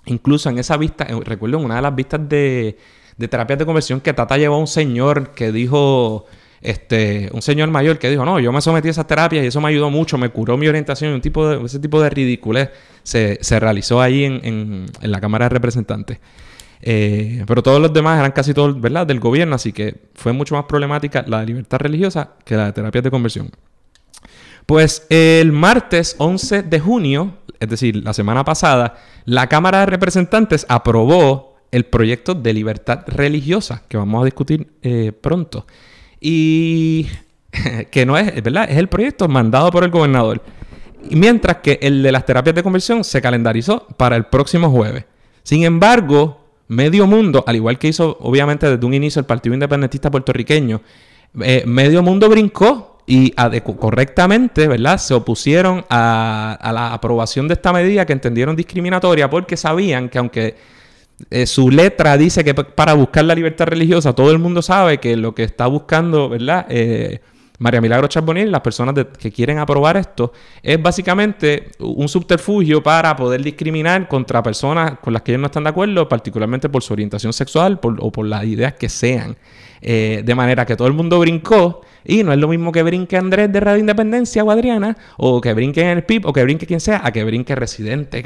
Incluso 0.06 0.50
en 0.50 0.60
esa 0.60 0.78
vista, 0.78 1.06
recuerdo 1.24 1.58
en 1.58 1.66
una 1.66 1.78
de 1.78 1.82
las 1.82 1.96
vistas 1.96 2.30
de, 2.30 2.78
de 3.18 3.28
terapias 3.28 3.60
de 3.60 3.66
conversión 3.66 4.02
que 4.02 4.14
Tata 4.14 4.38
llevó 4.38 4.56
a 4.56 4.60
un 4.60 4.68
señor 4.68 5.32
que 5.32 5.52
dijo 5.52 6.26
este, 6.62 7.30
un 7.34 7.42
señor 7.42 7.70
mayor 7.70 8.00
que 8.00 8.10
dijo, 8.10 8.26
no, 8.26 8.40
yo 8.40 8.52
me 8.52 8.62
sometí 8.62 8.90
a 8.90 8.92
esas 8.92 9.08
terapias 9.08 9.44
y 9.44 9.48
eso 9.48 9.62
me 9.62 9.70
ayudó 9.70 9.90
mucho, 9.90 10.18
me 10.18 10.30
curó 10.30 10.58
mi 10.58 10.68
orientación 10.68 11.12
y 11.12 11.16
un 11.16 11.22
tipo 11.22 11.48
de, 11.48 11.66
ese 11.66 11.80
tipo 11.80 12.02
de 12.02 12.10
ridiculez 12.10 12.70
se, 13.04 13.38
realizó 13.60 14.02
ahí 14.02 14.26
en, 14.26 14.86
la 15.02 15.22
Cámara 15.22 15.46
de 15.46 15.50
Representantes. 15.50 16.20
Eh, 16.82 17.44
pero 17.46 17.62
todos 17.62 17.82
los 17.82 17.94
demás 17.94 18.20
eran 18.20 18.32
casi 18.32 18.54
todos, 18.54 18.80
¿verdad?, 18.80 19.06
del 19.06 19.20
gobierno, 19.20 19.56
así 19.56 19.74
que 19.74 19.96
fue 20.16 20.32
mucho 20.32 20.56
más 20.56 20.66
problemática 20.66 21.26
la 21.28 21.44
libertad 21.44 21.80
religiosa 21.80 22.36
que 22.46 22.56
la 22.56 22.68
de 22.68 22.74
terapias 22.74 23.04
de 23.04 23.12
conversión. 23.12 23.52
Pues 24.66 25.08
el 25.10 25.52
martes 25.52 26.16
11 26.20 26.64
de 26.64 26.80
junio, 26.80 27.38
es 27.60 27.70
decir, 27.70 27.96
la 28.04 28.14
semana 28.14 28.46
pasada, 28.46 28.96
la 29.26 29.48
Cámara 29.48 29.80
de 29.80 29.88
Representantes 29.88 30.66
aprobó 30.70 31.58
el 31.72 31.86
proyecto 31.86 32.34
de 32.34 32.54
libertad 32.54 33.04
religiosa 33.08 33.84
que 33.88 33.98
vamos 33.98 34.22
a 34.22 34.26
discutir 34.26 34.68
eh, 34.82 35.12
pronto. 35.12 35.66
Y 36.20 37.08
que 37.92 38.06
no 38.06 38.18
es, 38.18 38.42
¿verdad? 38.44 38.70
Es 38.70 38.78
el 38.78 38.88
proyecto 38.88 39.28
mandado 39.28 39.72
por 39.72 39.84
el 39.84 39.90
gobernador. 39.90 40.42
Mientras 41.12 41.58
que 41.58 41.80
el 41.82 42.04
de 42.04 42.12
las 42.12 42.26
terapias 42.26 42.56
de 42.56 42.64
conversión 42.64 43.04
se 43.04 43.22
calendarizó 43.22 43.88
para 43.98 44.16
el 44.16 44.26
próximo 44.26 44.70
jueves. 44.70 45.06
Sin 45.44 45.64
embargo, 45.64 46.40
medio 46.68 47.08
mundo, 47.08 47.44
al 47.48 47.56
igual 47.56 47.80
que 47.80 47.88
hizo 47.88 48.18
obviamente 48.22 48.70
desde 48.70 48.86
un 48.86 48.94
inicio 48.94 49.20
el 49.20 49.26
Partido 49.26 49.54
Independentista 49.54 50.12
puertorriqueño, 50.12 50.82
eh, 51.42 51.64
medio 51.66 52.04
mundo 52.04 52.30
brincó 52.30 53.00
y 53.10 53.32
correctamente, 53.80 54.68
¿verdad? 54.68 55.00
Se 55.00 55.16
opusieron 55.16 55.84
a, 55.90 56.72
la 56.72 56.94
aprobación 56.94 57.48
de 57.48 57.56
esta 57.56 57.74
medida 57.74 58.06
que 58.06 58.14
entendieron 58.14 58.56
discriminatoria 58.56 59.30
porque 59.30 59.58
sabían 59.58 60.10
que 60.10 60.20
aunque 60.20 60.56
eh, 61.30 61.46
su 61.46 61.70
letra 61.70 62.18
dice 62.18 62.44
que 62.44 62.54
para 62.54 62.94
buscar 62.94 63.26
la 63.26 63.36
libertad 63.36 63.68
religiosa, 63.68 64.14
todo 64.14 64.32
el 64.32 64.40
mundo 64.40 64.62
sabe 64.62 65.00
que 65.00 65.16
lo 65.16 65.36
que 65.36 65.44
está 65.44 65.68
buscando, 65.68 66.30
¿verdad? 66.30 66.66
Eh, 66.70 67.20
María 67.60 67.82
Milagro 67.82 68.08
Charbonnier 68.08 68.48
las 68.48 68.62
personas 68.62 68.96
que 69.18 69.32
quieren 69.32 69.60
aprobar 69.60 69.98
esto 69.98 70.32
es 70.64 70.82
básicamente 70.82 71.72
un 71.80 72.08
subterfugio 72.08 72.82
para 72.82 73.16
poder 73.18 73.44
discriminar 73.44 74.08
contra 74.08 74.42
personas 74.42 74.98
con 75.00 75.12
las 75.12 75.22
que 75.22 75.34
ellos 75.34 75.42
no 75.42 75.48
están 75.48 75.66
de 75.66 75.70
acuerdo, 75.70 76.08
particularmente 76.08 76.70
por 76.70 76.82
su 76.82 76.94
orientación 76.94 77.34
sexual 77.34 77.80
o 77.84 78.12
por 78.12 78.26
las 78.26 78.46
ideas 78.46 78.74
que 78.74 78.88
sean. 78.88 79.36
Eh, 79.82 80.24
de 80.26 80.36
manera 80.36 80.66
que 80.66 80.76
todo 80.76 80.88
el 80.88 80.94
mundo 80.94 81.20
brincó 81.20 81.82
y 82.06 82.24
no 82.24 82.32
es 82.32 82.40
lo 82.40 82.48
mismo 82.48 82.72
que 82.72 82.84
brinque 82.84 83.18
Andrés 83.18 83.52
de 83.52 83.60
Radio 83.60 83.80
Independencia 83.80 84.44
o 84.44 84.52
Adriana, 84.52 84.98
o 85.18 85.42
que 85.42 85.54
brinque 85.54 85.82
en 85.82 85.98
el 85.98 86.04
PIB, 86.04 86.26
o 86.26 86.34
que 86.34 86.44
brinque 86.44 86.66
quien 86.66 86.80
sea, 86.80 87.02
a 87.04 87.12
que 87.12 87.24
brinque 87.24 87.56
Residente, 87.56 88.24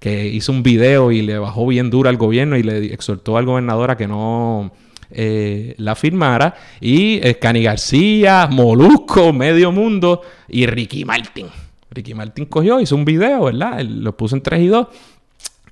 que, 0.00 0.26
hizo 0.28 0.52
un 0.52 0.62
video 0.62 1.10
y 1.12 1.22
le 1.22 1.38
bajó 1.38 1.66
bien 1.66 1.90
duro 1.90 2.08
al 2.08 2.16
gobierno 2.16 2.56
y 2.56 2.62
le 2.62 2.92
exhortó 2.92 3.36
al 3.36 3.44
gobernador 3.44 3.90
a 3.90 3.96
que 3.96 4.06
no 4.06 4.72
eh, 5.10 5.74
la 5.78 5.94
firmara. 5.94 6.54
Y 6.80 7.20
eh, 7.26 7.38
Cani 7.38 7.62
García, 7.62 8.48
Molusco, 8.50 9.32
Medio 9.32 9.72
Mundo 9.72 10.22
y 10.48 10.66
Ricky 10.66 11.04
Martin. 11.04 11.46
Ricky 11.90 12.14
Martin 12.14 12.46
cogió, 12.46 12.80
hizo 12.80 12.94
un 12.94 13.04
video, 13.04 13.44
¿verdad? 13.44 13.80
lo 13.82 14.16
puso 14.16 14.36
en 14.36 14.42
3 14.42 14.60
y 14.60 14.66
2 14.66 14.86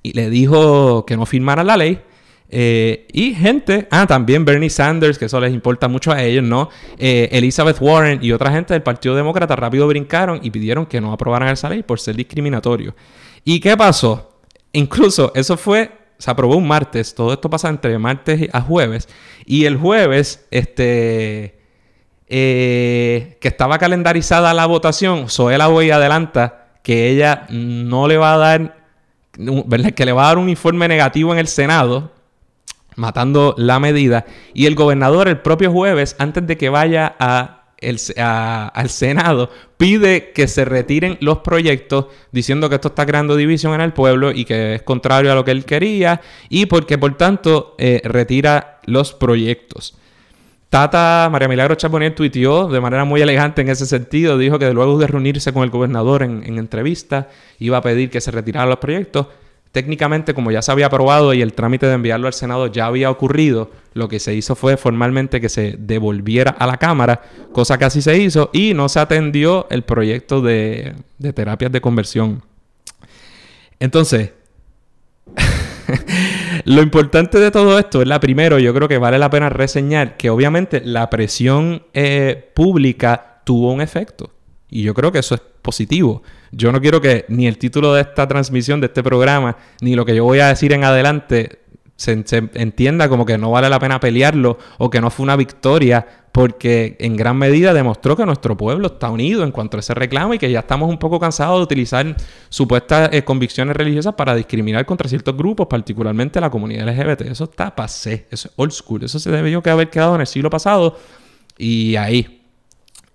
y 0.03 0.13
le 0.13 0.29
dijo 0.29 1.05
que 1.05 1.17
no 1.17 1.25
firmara 1.25 1.63
la 1.63 1.77
ley. 1.77 1.99
Eh, 2.49 3.07
y 3.11 3.33
gente, 3.33 3.87
ah, 3.91 4.05
también 4.07 4.45
Bernie 4.45 4.69
Sanders, 4.69 5.17
que 5.17 5.25
eso 5.25 5.39
les 5.39 5.53
importa 5.53 5.87
mucho 5.87 6.11
a 6.11 6.23
ellos, 6.23 6.43
¿no? 6.43 6.69
Elizabeth 6.97 7.77
Warren 7.81 8.19
y 8.23 8.31
otra 8.31 8.51
gente 8.51 8.73
del 8.73 8.83
Partido 8.83 9.15
Demócrata 9.15 9.55
rápido 9.55 9.87
brincaron 9.87 10.39
y 10.41 10.51
pidieron 10.51 10.85
que 10.85 11.01
no 11.01 11.11
aprobaran 11.11 11.49
esa 11.49 11.69
ley 11.69 11.83
por 11.83 11.99
ser 11.99 12.15
discriminatorio. 12.15 12.95
¿Y 13.43 13.59
qué 13.59 13.75
pasó? 13.75 14.39
Incluso 14.71 15.31
eso 15.35 15.57
fue 15.57 15.91
se 16.17 16.31
aprobó 16.31 16.55
un 16.55 16.67
martes, 16.67 17.13
todo 17.13 17.33
esto 17.33 17.49
pasa 17.49 17.69
entre 17.69 17.97
martes 17.97 18.49
a 18.53 18.61
jueves, 18.61 19.07
y 19.45 19.65
el 19.65 19.77
jueves, 19.77 20.45
este, 20.51 21.59
eh, 22.27 23.37
que 23.41 23.47
estaba 23.47 23.77
calendarizada 23.77 24.53
la 24.53 24.65
votación, 24.65 25.29
Zoela 25.29 25.69
hoy 25.69 25.91
adelanta 25.91 26.67
que 26.83 27.09
ella 27.09 27.45
no 27.49 28.07
le 28.07 28.17
va 28.17 28.35
a 28.35 28.37
dar, 28.37 28.77
¿verdad? 29.37 29.91
que 29.91 30.05
le 30.05 30.11
va 30.11 30.23
a 30.23 30.27
dar 30.27 30.37
un 30.37 30.49
informe 30.49 30.87
negativo 30.87 31.33
en 31.33 31.39
el 31.39 31.47
Senado, 31.47 32.11
matando 32.95 33.55
la 33.57 33.79
medida, 33.79 34.25
y 34.53 34.65
el 34.65 34.75
gobernador 34.75 35.27
el 35.27 35.39
propio 35.39 35.71
jueves, 35.71 36.15
antes 36.19 36.45
de 36.47 36.57
que 36.57 36.69
vaya 36.69 37.07
al 37.07 38.89
Senado 38.89 39.49
pide 39.77 40.31
que 40.31 40.47
se 40.47 40.65
retiren 40.65 41.17
los 41.19 41.39
proyectos 41.39 42.07
diciendo 42.31 42.69
que 42.69 42.75
esto 42.75 42.87
está 42.89 43.05
creando 43.05 43.35
división 43.35 43.73
en 43.73 43.81
el 43.81 43.93
pueblo 43.93 44.31
y 44.31 44.45
que 44.45 44.75
es 44.75 44.81
contrario 44.83 45.31
a 45.31 45.35
lo 45.35 45.43
que 45.43 45.51
él 45.51 45.65
quería 45.65 46.21
y 46.49 46.65
porque 46.65 46.97
por 46.97 47.15
tanto 47.17 47.75
eh, 47.77 48.01
retira 48.03 48.79
los 48.85 49.13
proyectos. 49.13 49.97
Tata 50.69 51.29
María 51.31 51.47
Milagro 51.47 51.75
Chaponier 51.75 52.15
tuiteó 52.15 52.67
de 52.67 52.81
manera 52.81 53.05
muy 53.05 53.21
elegante 53.21 53.61
en 53.61 53.69
ese 53.69 53.85
sentido, 53.85 54.37
dijo 54.37 54.57
que 54.57 54.73
luego 54.73 54.97
de 54.97 55.07
reunirse 55.07 55.53
con 55.53 55.63
el 55.63 55.69
gobernador 55.69 56.23
en, 56.23 56.43
en 56.45 56.57
entrevista 56.57 57.29
iba 57.59 57.77
a 57.77 57.81
pedir 57.81 58.09
que 58.09 58.19
se 58.19 58.31
retiraran 58.31 58.69
los 58.69 58.79
proyectos 58.79 59.27
Técnicamente, 59.75 60.33
como 60.33 60.51
ya 60.51 60.61
se 60.61 60.71
había 60.71 60.85
aprobado 60.85 61.33
y 61.33 61.41
el 61.41 61.51
trámite 61.51 61.85
de 61.85 61.95
enviarlo 61.95 62.27
al 62.27 62.33
Senado 62.33 62.67
ya 62.67 62.85
había 62.85 63.11
ocurrido, 63.11 63.71
lo 63.93 64.07
que 64.07 64.21
se 64.21 64.33
hizo 64.33 64.55
fue 64.55 64.77
formalmente 64.77 65.41
que 65.41 65.49
se 65.49 65.75
devolviera 65.77 66.51
a 66.51 66.65
la 66.65 66.77
Cámara, 66.77 67.21
cosa 67.51 67.77
que 67.77 67.83
así 67.83 68.01
se 68.01 68.17
hizo, 68.17 68.49
y 68.53 68.73
no 68.73 68.87
se 68.87 69.01
atendió 69.01 69.67
el 69.69 69.81
proyecto 69.81 70.39
de, 70.39 70.95
terapias 71.33 71.73
de 71.73 71.81
conversión. 71.81 72.41
Entonces, 73.81 74.31
lo 76.63 76.81
importante 76.81 77.37
de 77.37 77.51
todo 77.51 77.77
esto 77.77 78.01
es 78.01 78.07
la 78.07 78.21
primero, 78.21 78.59
yo 78.59 78.73
creo 78.73 78.87
que 78.87 78.97
vale 78.97 79.19
la 79.19 79.29
pena 79.29 79.49
reseñar 79.49 80.15
que 80.15 80.29
obviamente 80.29 80.83
la 80.85 81.09
presión 81.09 81.83
eh, 81.93 82.49
pública 82.53 83.41
tuvo 83.43 83.73
un 83.73 83.81
efecto. 83.81 84.31
Y 84.69 84.83
yo 84.83 84.93
creo 84.93 85.11
que 85.11 85.19
eso 85.19 85.35
es 85.35 85.41
positivo. 85.61 86.23
Yo 86.51 86.71
no 86.71 86.81
quiero 86.81 87.01
que 87.01 87.25
ni 87.27 87.47
el 87.47 87.57
título 87.57 87.93
de 87.93 88.01
esta 88.01 88.27
transmisión, 88.27 88.81
de 88.81 88.87
este 88.87 89.03
programa, 89.03 89.57
ni 89.81 89.95
lo 89.95 90.05
que 90.05 90.15
yo 90.15 90.23
voy 90.23 90.39
a 90.39 90.47
decir 90.47 90.73
en 90.73 90.83
adelante 90.83 91.65
se, 91.95 92.11
entienda 92.55 93.07
como 93.07 93.25
que 93.25 93.37
no 93.37 93.51
vale 93.51 93.69
la 93.69 93.79
pena 93.79 93.99
pelearlo 93.99 94.57
o 94.77 94.89
que 94.89 94.99
no 94.99 95.09
fue 95.09 95.23
una 95.23 95.35
victoria, 95.35 96.05
porque 96.31 96.97
en 96.99 97.15
gran 97.15 97.37
medida 97.37 97.73
demostró 97.73 98.17
que 98.17 98.25
nuestro 98.25 98.57
pueblo 98.57 98.87
está 98.87 99.09
unido 99.09 99.43
en 99.43 99.51
cuanto 99.51 99.77
a 99.77 99.79
ese 99.79 99.93
reclamo 99.93 100.33
y 100.33 100.37
que 100.37 100.51
ya 100.51 100.59
estamos 100.59 100.89
un 100.89 100.97
poco 100.97 101.19
cansados 101.19 101.59
de 101.59 101.63
utilizar 101.63 102.15
supuestas 102.49 103.09
eh, 103.13 103.23
convicciones 103.23 103.75
religiosas 103.77 104.13
para 104.15 104.35
discriminar 104.35 104.85
contra 104.85 105.07
ciertos 105.07 105.37
grupos, 105.37 105.67
particularmente 105.67 106.41
la 106.41 106.49
comunidad 106.49 106.89
LGBT. 106.89 107.21
Eso 107.21 107.45
está 107.45 107.73
pasé, 107.73 108.27
eso 108.29 108.49
es 108.49 108.53
old 108.57 108.71
school, 108.71 109.03
eso 109.03 109.17
se 109.17 109.31
debió 109.31 109.63
que 109.63 109.69
haber 109.69 109.89
quedado 109.89 110.15
en 110.15 110.21
el 110.21 110.27
siglo 110.27 110.49
pasado 110.49 110.97
y 111.57 111.95
ahí. 111.95 112.41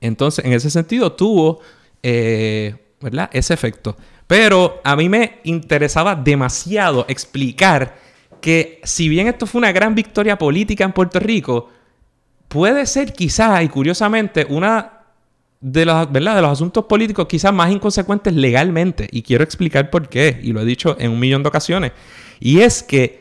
Entonces, 0.01 0.45
en 0.45 0.53
ese 0.53 0.71
sentido, 0.71 1.13
tuvo 1.13 1.61
eh, 2.03 2.75
¿verdad? 3.01 3.31
ese 3.33 3.55
efecto. 3.55 3.97
Pero 4.27 4.81
a 4.85 4.97
mí 4.97 5.09
me 5.09 5.41
interesaba 5.45 6.15
demasiado 6.15 7.05
explicar 7.09 7.97
que 8.41 8.81
si 8.85 9.09
bien 9.09 9.29
esto 9.29 9.47
fue 9.47 9.59
una 9.59 9.73
gran 9.73 9.95
victoria 9.95 10.39
política 10.39 10.85
en 10.85 10.93
Puerto 10.93 11.19
Rico, 11.19 11.69
puede 12.49 12.87
ser 12.87 13.13
quizá 13.13 13.63
y 13.63 13.69
curiosamente 13.69 14.47
una 14.49 15.01
de 15.61 15.85
los, 15.85 16.11
¿verdad? 16.11 16.37
de 16.37 16.43
los 16.43 16.53
asuntos 16.53 16.87
políticos 16.87 17.27
quizás 17.29 17.53
más 17.53 17.71
inconsecuentes 17.71 18.35
legalmente. 18.35 19.09
Y 19.13 19.23
quiero 19.23 19.45
explicar 19.45 19.91
por 19.91 20.09
qué, 20.09 20.41
y 20.43 20.53
lo 20.53 20.61
he 20.61 20.65
dicho 20.65 20.97
en 20.99 21.11
un 21.11 21.21
millón 21.21 21.43
de 21.43 21.49
ocasiones. 21.49 21.93
Y 22.39 22.61
es 22.61 22.83
que 22.83 23.20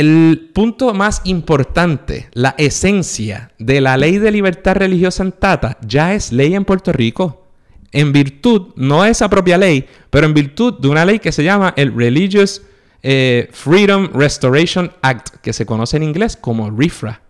el 0.00 0.50
punto 0.54 0.92
más 0.94 1.22
importante, 1.24 2.28
la 2.32 2.54
esencia 2.58 3.52
de 3.58 3.80
la 3.80 3.96
ley 3.96 4.18
de 4.18 4.30
libertad 4.30 4.76
religiosa 4.76 5.22
en 5.22 5.32
Tata, 5.32 5.78
ya 5.86 6.14
es 6.14 6.32
ley 6.32 6.54
en 6.54 6.64
Puerto 6.64 6.92
Rico 6.92 7.46
en 7.92 8.12
virtud, 8.12 8.74
no 8.76 9.06
es 9.06 9.12
esa 9.12 9.30
propia 9.30 9.56
ley, 9.56 9.86
pero 10.10 10.26
en 10.26 10.34
virtud 10.34 10.74
de 10.80 10.88
una 10.88 11.06
ley 11.06 11.18
que 11.18 11.32
se 11.32 11.42
llama 11.42 11.72
el 11.78 11.94
Religious 11.94 12.60
eh, 13.02 13.48
Freedom 13.52 14.10
Restoration 14.12 14.92
Act, 15.00 15.36
que 15.40 15.54
se 15.54 15.64
conoce 15.64 15.96
en 15.96 16.02
inglés 16.02 16.36
como 16.36 16.70
RIFRA. 16.70 17.22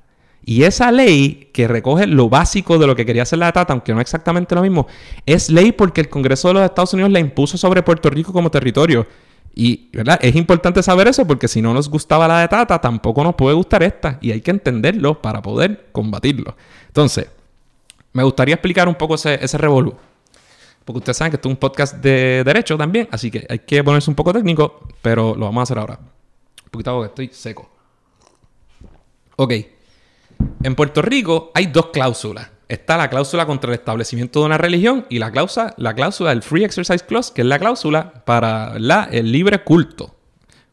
Y 0.45 0.65
esa 0.65 0.91
ley, 0.91 1.51
que 1.53 1.69
recoge 1.69 2.09
lo 2.09 2.29
básico 2.29 2.79
de 2.79 2.89
lo 2.89 2.97
que 2.97 3.07
quería 3.07 3.23
hacer 3.23 3.39
la 3.39 3.53
Tata, 3.53 3.73
aunque 3.73 3.95
no 3.95 4.01
exactamente 4.01 4.57
lo 4.57 4.63
mismo, 4.63 4.89
es 5.25 5.51
ley 5.51 5.71
porque 5.71 6.01
el 6.01 6.09
Congreso 6.09 6.49
de 6.49 6.55
los 6.55 6.65
Estados 6.65 6.95
Unidos 6.95 7.13
la 7.13 7.21
impuso 7.21 7.57
sobre 7.57 7.85
Puerto 7.85 8.11
Rico 8.11 8.33
como 8.33 8.51
territorio. 8.51 9.07
Y 9.59 9.89
¿verdad? 9.91 10.19
es 10.21 10.37
importante 10.37 10.83
saber 10.83 11.09
eso 11.09 11.27
porque 11.27 11.49
si 11.49 11.63
no 11.63 11.73
nos 11.73 11.89
gustaba 11.89 12.29
la 12.29 12.41
de 12.41 12.49
Tata, 12.49 12.79
tampoco 12.79 13.25
nos 13.25 13.35
puede 13.35 13.57
gustar 13.57 13.83
esta. 13.83 14.19
Y 14.21 14.31
hay 14.31 14.43
que 14.43 14.51
entenderlo 14.51 15.23
para 15.23 15.41
poder 15.41 15.87
combatirlo. 15.93 16.55
Entonces, 16.89 17.29
me 18.13 18.23
gustaría 18.23 18.55
explicar 18.55 18.87
un 18.87 18.95
poco 18.95 19.15
ese, 19.15 19.43
ese 19.43 19.57
revolú. 19.57 19.97
Porque 20.85 20.99
ustedes 20.99 21.17
saben 21.17 21.31
que 21.31 21.37
esto 21.37 21.49
es 21.49 21.55
un 21.55 21.59
podcast 21.59 21.95
de 21.97 22.45
derecho 22.45 22.77
también, 22.77 23.09
así 23.11 23.31
que 23.31 23.47
hay 23.49 23.61
que 23.61 23.83
ponerse 23.83 24.11
un 24.11 24.15
poco 24.15 24.33
técnico, 24.33 24.87
pero 25.03 25.35
lo 25.35 25.47
vamos 25.47 25.61
a 25.61 25.63
hacer 25.63 25.79
ahora. 25.79 25.99
Un 25.99 26.71
poquito 26.71 27.01
que 27.01 27.07
estoy 27.07 27.31
seco. 27.33 27.69
Ok. 29.37 29.53
En 30.63 30.75
Puerto 30.75 31.01
Rico 31.01 31.51
hay 31.55 31.67
dos 31.67 31.87
cláusulas. 31.87 32.51
Está 32.69 32.97
la 32.97 33.09
cláusula 33.09 33.47
contra 33.47 33.71
el 33.71 33.79
establecimiento 33.79 34.41
de 34.41 34.47
una 34.47 34.59
religión 34.59 35.07
y 35.09 35.21
la 35.21 35.31
cláusula, 35.31 35.73
la 35.77 35.95
cláusula 35.95 36.31
del 36.31 36.43
Free 36.43 36.65
Exercise 36.65 37.05
Clause, 37.07 37.33
que 37.33 37.43
es 37.43 37.47
la 37.47 37.61
cláusula 37.61 38.25
para 38.25 38.75
el 38.77 39.31
libre 39.31 39.63
culto. 39.63 40.17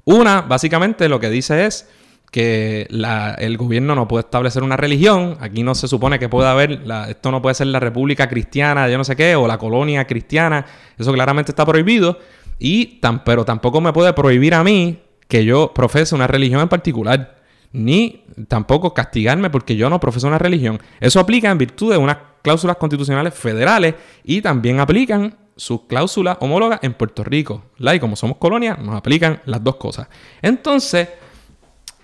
Una, 0.05 0.41
básicamente, 0.41 1.07
lo 1.07 1.19
que 1.19 1.29
dice 1.29 1.65
es 1.65 1.87
que 2.31 2.87
el 2.89 3.57
gobierno 3.57 3.93
no 3.93 4.07
puede 4.07 4.25
establecer 4.25 4.63
una 4.63 4.75
religión. 4.75 5.37
Aquí 5.39 5.61
no 5.61 5.75
se 5.75 5.87
supone 5.87 6.17
que 6.17 6.29
pueda 6.29 6.51
haber, 6.51 6.81
esto 7.07 7.29
no 7.29 7.43
puede 7.43 7.53
ser 7.53 7.67
la 7.67 7.79
República 7.79 8.27
Cristiana, 8.27 8.89
yo 8.89 8.97
no 8.97 9.03
sé 9.03 9.15
qué, 9.15 9.35
o 9.35 9.47
la 9.47 9.59
colonia 9.59 10.07
cristiana. 10.07 10.65
Eso 10.97 11.13
claramente 11.13 11.51
está 11.51 11.63
prohibido. 11.63 12.17
Y 12.57 12.99
tan, 13.01 13.23
pero 13.23 13.45
tampoco 13.45 13.81
me 13.81 13.93
puede 13.93 14.13
prohibir 14.13 14.55
a 14.55 14.63
mí 14.63 14.99
que 15.27 15.45
yo 15.45 15.71
profese 15.75 16.15
una 16.15 16.25
religión 16.25 16.61
en 16.61 16.69
particular. 16.69 17.42
Ni 17.73 18.23
tampoco 18.47 18.93
castigarme 18.93 19.49
porque 19.49 19.75
yo 19.75 19.89
no 19.89 19.99
profeso 19.99 20.27
una 20.27 20.37
religión. 20.37 20.79
Eso 20.99 21.19
aplica 21.19 21.51
en 21.51 21.57
virtud 21.57 21.91
de 21.91 21.97
unas 21.97 22.17
cláusulas 22.41 22.77
constitucionales 22.77 23.33
federales 23.33 23.95
y 24.23 24.41
también 24.41 24.79
aplican 24.79 25.35
sus 25.55 25.81
cláusulas 25.81 26.37
homólogas 26.39 26.79
en 26.83 26.93
Puerto 26.93 27.23
Rico. 27.23 27.63
Y 27.77 27.99
como 27.99 28.15
somos 28.15 28.37
colonia, 28.37 28.75
nos 28.75 28.95
aplican 28.95 29.41
las 29.45 29.63
dos 29.63 29.75
cosas. 29.75 30.07
Entonces, 30.41 31.09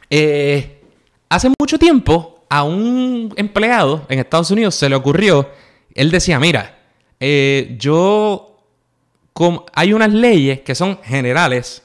eh, 0.09 0.81
hace 1.29 1.51
mucho 1.59 1.77
tiempo 1.77 2.45
a 2.49 2.63
un 2.63 3.31
empleado 3.35 4.05
en 4.09 4.19
Estados 4.19 4.49
Unidos 4.51 4.75
se 4.75 4.89
le 4.89 4.95
ocurrió, 4.95 5.49
él 5.93 6.09
decía, 6.09 6.39
mira, 6.39 6.79
eh, 7.19 7.75
yo, 7.79 8.57
hay 9.73 9.93
unas 9.93 10.11
leyes 10.11 10.61
que 10.61 10.73
son 10.73 10.99
generales, 11.03 11.83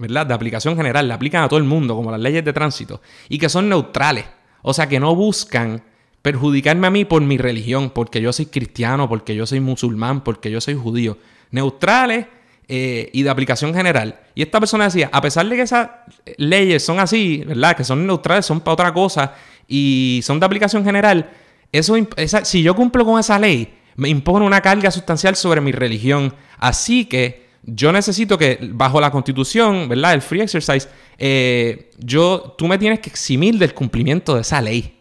¿verdad? 0.00 0.26
De 0.26 0.34
aplicación 0.34 0.76
general, 0.76 1.06
le 1.06 1.14
aplican 1.14 1.44
a 1.44 1.48
todo 1.48 1.58
el 1.58 1.64
mundo, 1.64 1.94
como 1.94 2.10
las 2.10 2.20
leyes 2.20 2.44
de 2.44 2.52
tránsito, 2.52 3.00
y 3.28 3.38
que 3.38 3.48
son 3.48 3.68
neutrales. 3.68 4.24
O 4.62 4.72
sea, 4.72 4.88
que 4.88 4.98
no 4.98 5.14
buscan 5.14 5.82
perjudicarme 6.22 6.86
a 6.86 6.90
mí 6.90 7.04
por 7.04 7.22
mi 7.22 7.38
religión, 7.38 7.90
porque 7.90 8.20
yo 8.20 8.32
soy 8.32 8.46
cristiano, 8.46 9.08
porque 9.08 9.34
yo 9.34 9.46
soy 9.46 9.60
musulmán, 9.60 10.22
porque 10.24 10.50
yo 10.50 10.60
soy 10.60 10.74
judío. 10.74 11.18
Neutrales 11.50 12.26
eh, 12.68 13.10
y 13.12 13.22
de 13.22 13.30
aplicación 13.30 13.74
general. 13.74 14.20
Y 14.34 14.42
esta 14.42 14.58
persona 14.58 14.84
decía, 14.84 15.10
a 15.12 15.20
pesar 15.20 15.48
de 15.48 15.56
que 15.56 15.62
esas 15.62 15.88
leyes 16.36 16.84
son 16.84 16.98
así, 16.98 17.44
¿verdad? 17.46 17.76
Que 17.76 17.84
son 17.84 18.06
neutrales, 18.06 18.46
son 18.46 18.60
para 18.60 18.72
otra 18.72 18.94
cosa 18.94 19.34
y 19.68 20.20
son 20.24 20.40
de 20.40 20.46
aplicación 20.46 20.84
general, 20.84 21.30
eso, 21.72 21.94
si 22.42 22.62
yo 22.62 22.74
cumplo 22.74 23.04
con 23.04 23.20
esa 23.20 23.38
ley, 23.38 23.74
me 23.96 24.08
impone 24.08 24.44
una 24.44 24.60
carga 24.60 24.90
sustancial 24.90 25.36
sobre 25.36 25.60
mi 25.60 25.72
religión. 25.72 26.34
Así 26.58 27.04
que 27.04 27.49
yo 27.62 27.92
necesito 27.92 28.38
que 28.38 28.58
bajo 28.72 29.00
la 29.00 29.10
constitución, 29.10 29.88
¿verdad? 29.88 30.14
El 30.14 30.22
free 30.22 30.40
exercise, 30.40 30.88
eh, 31.18 31.90
yo, 31.98 32.54
tú 32.56 32.66
me 32.66 32.78
tienes 32.78 33.00
que 33.00 33.10
eximir 33.10 33.58
del 33.58 33.74
cumplimiento 33.74 34.34
de 34.34 34.40
esa 34.40 34.60
ley. 34.60 34.96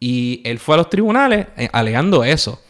Y 0.00 0.42
él 0.44 0.58
fue 0.58 0.74
a 0.74 0.78
los 0.78 0.90
tribunales 0.90 1.46
eh, 1.56 1.68
alegando 1.72 2.24
eso. 2.24 2.60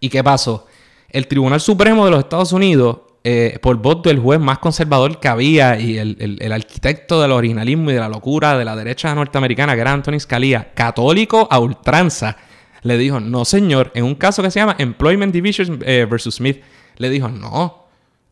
¿Y 0.00 0.08
qué 0.08 0.24
pasó? 0.24 0.66
El 1.10 1.26
Tribunal 1.28 1.60
Supremo 1.60 2.04
de 2.04 2.10
los 2.10 2.20
Estados 2.20 2.52
Unidos, 2.52 2.98
eh, 3.22 3.58
por 3.60 3.76
voto 3.76 4.08
del 4.08 4.18
juez 4.18 4.40
más 4.40 4.58
conservador 4.58 5.20
que 5.20 5.28
había 5.28 5.78
y 5.78 5.98
el, 5.98 6.52
arquitecto 6.52 7.20
del 7.20 7.32
originalismo 7.32 7.90
y 7.90 7.94
de 7.94 8.00
la 8.00 8.08
locura 8.08 8.56
de 8.56 8.64
la 8.64 8.74
derecha 8.74 9.14
norteamericana, 9.14 9.74
que 9.74 9.80
era 9.80 9.92
Anthony 9.92 10.20
Scalia, 10.20 10.72
católico 10.74 11.46
a 11.50 11.58
ultranza, 11.58 12.36
le 12.82 12.96
dijo, 12.96 13.20
no 13.20 13.44
señor, 13.44 13.90
en 13.94 14.04
un 14.04 14.14
caso 14.14 14.42
que 14.42 14.50
se 14.50 14.60
llama 14.60 14.76
Employment 14.78 15.32
Division 15.32 15.78
versus 15.78 16.36
Smith, 16.36 16.62
le 16.98 17.10
dijo, 17.10 17.28
no, 17.28 17.85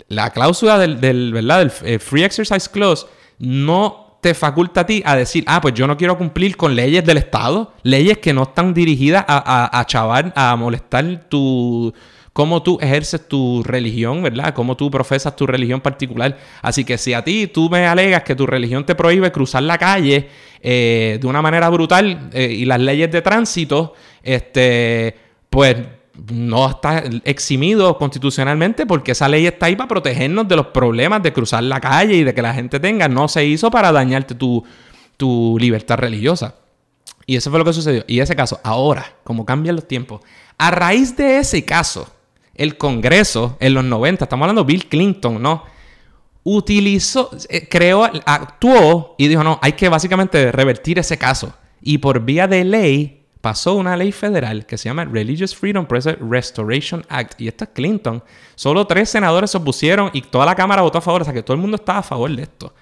la 0.08 0.30
cláusula 0.30 0.78
del, 0.78 1.32
¿verdad? 1.32 1.58
del 1.58 1.73
eh, 1.84 1.99
Free 1.99 2.25
Exercise 2.25 2.68
Clause 2.70 3.06
no 3.38 4.18
te 4.20 4.34
faculta 4.34 4.82
a 4.82 4.87
ti 4.87 5.02
a 5.04 5.16
decir, 5.16 5.44
ah, 5.46 5.61
pues 5.61 5.75
yo 5.75 5.87
no 5.87 5.96
quiero 5.96 6.16
cumplir 6.16 6.56
con 6.56 6.75
leyes 6.75 7.04
del 7.04 7.18
Estado, 7.18 7.75
leyes 7.82 8.18
que 8.18 8.32
no 8.32 8.44
están 8.44 8.73
dirigidas 8.73 9.25
a, 9.28 9.78
a, 9.78 9.84
chavar, 9.84 10.32
a 10.34 10.56
molestar 10.56 11.26
tu, 11.28 11.92
cómo 12.32 12.62
tú 12.62 12.78
ejerces 12.80 13.28
tu 13.28 13.62
religión, 13.62 14.23
¿verdad? 14.23 14.54
Cómo 14.54 14.78
tú 14.78 14.90
profesas 14.90 15.37
tu 15.37 15.46
religión 15.46 15.82
particular. 15.82 16.38
Así 16.62 16.84
que 16.84 16.96
si 16.96 17.12
a 17.12 17.23
ti 17.23 17.49
tú 17.49 17.68
me 17.68 17.87
alegas 17.87 18.23
que 18.23 18.34
tu 18.34 18.46
religión 18.46 18.87
te 18.87 18.94
prohíbe 18.94 19.30
cruzar 19.30 19.62
la 19.62 19.76
calle 19.76 20.30
eh, 20.62 21.18
de 21.20 21.26
una 21.26 21.42
manera 21.42 21.68
brutal 21.68 22.30
y 22.32 22.64
las 22.64 22.80
leyes 22.80 23.12
de 23.12 23.20
tránsito 23.20 23.92
este, 24.23 25.14
pues 25.50 25.76
no 26.30 26.71
está 26.71 27.02
eximido 27.25 27.99
constitucionalmente 27.99 28.87
porque 28.87 29.12
esa 29.12 29.28
ley 29.28 29.47
está 29.47 29.66
ahí 29.66 29.76
para 29.76 29.88
protegernos 29.88 30.47
de 30.47 30.56
los 30.56 30.68
problemas 30.68 31.23
de 31.23 31.33
cruzar 31.33 31.62
la 31.64 31.80
calle 31.80 32.14
y 32.14 32.25
de 32.25 32.35
que 32.35 32.42
la 32.42 32.54
gente 32.54 32.78
tenga. 32.80 33.09
No 33.09 33.28
se 33.28 33.44
hizo 33.44 33.71
para 33.71 33.90
dañarte 33.90 34.35
tu, 34.35 34.64
tu 35.16 35.56
libertad 35.59 35.99
religiosa. 35.99 36.54
Y 37.26 37.37
eso 37.37 37.50
fue 37.50 37.59
lo 37.59 37.64
que 37.64 37.73
sucedió. 37.73 38.04
Y 38.06 38.21
ese 38.21 38.37
caso, 38.37 38.61
ahora, 38.62 39.16
como 39.25 39.44
cambian 39.44 39.76
los 39.76 39.88
tiempos, 39.88 40.21
a 40.59 40.71
raíz 40.71 41.16
de 41.16 41.38
ese 41.38 41.64
caso, 41.64 42.09
el 42.54 42.76
Congreso 42.76 43.56
en 43.61 43.75
los 43.75 43.85
90, 43.85 44.25
estamos 44.25 44.44
hablando 44.44 44.62
de 44.62 44.73
Bill 44.73 44.87
Clinton, 44.87 45.42
¿no? 45.42 45.64
Utilizó, 46.44 47.30
eh, 47.49 47.66
creó, 47.68 48.04
actuó 48.04 49.14
y 49.16 49.28
dijo, 49.28 49.42
no, 49.42 49.59
hay 49.62 49.73
que 49.73 49.88
básicamente 49.88 50.52
revertir 50.52 50.99
ese 50.99 51.16
caso. 51.16 51.54
Y 51.80 51.99
por 51.99 52.21
vía 52.21 52.47
de 52.47 52.64
ley 52.64 53.24
pasó 53.44 53.74
una 53.74 53.94
ley 53.94 54.10
federal 54.10 54.64
que 54.64 54.78
se 54.78 54.88
llama 54.88 55.04
Religious 55.04 55.54
Freedom 55.54 55.86
Restoration 55.86 57.04
Act. 57.10 57.38
Y 57.42 57.48
esta 57.48 57.66
es 57.66 57.70
Clinton. 57.74 58.24
Solo 58.54 58.86
tres 58.86 59.10
senadores 59.10 59.50
se 59.50 59.58
opusieron 59.58 60.08
y 60.14 60.22
toda 60.22 60.46
la 60.46 60.54
Cámara 60.54 60.80
votó 60.80 60.96
a 60.96 61.02
favor. 61.02 61.20
O 61.20 61.24
sea 61.26 61.34
que 61.34 61.42
todo 61.42 61.54
el 61.54 61.60
mundo 61.60 61.74
estaba 61.74 61.98
a 61.98 62.02
favor 62.02 62.34
de 62.34 62.44
esto. 62.44 62.72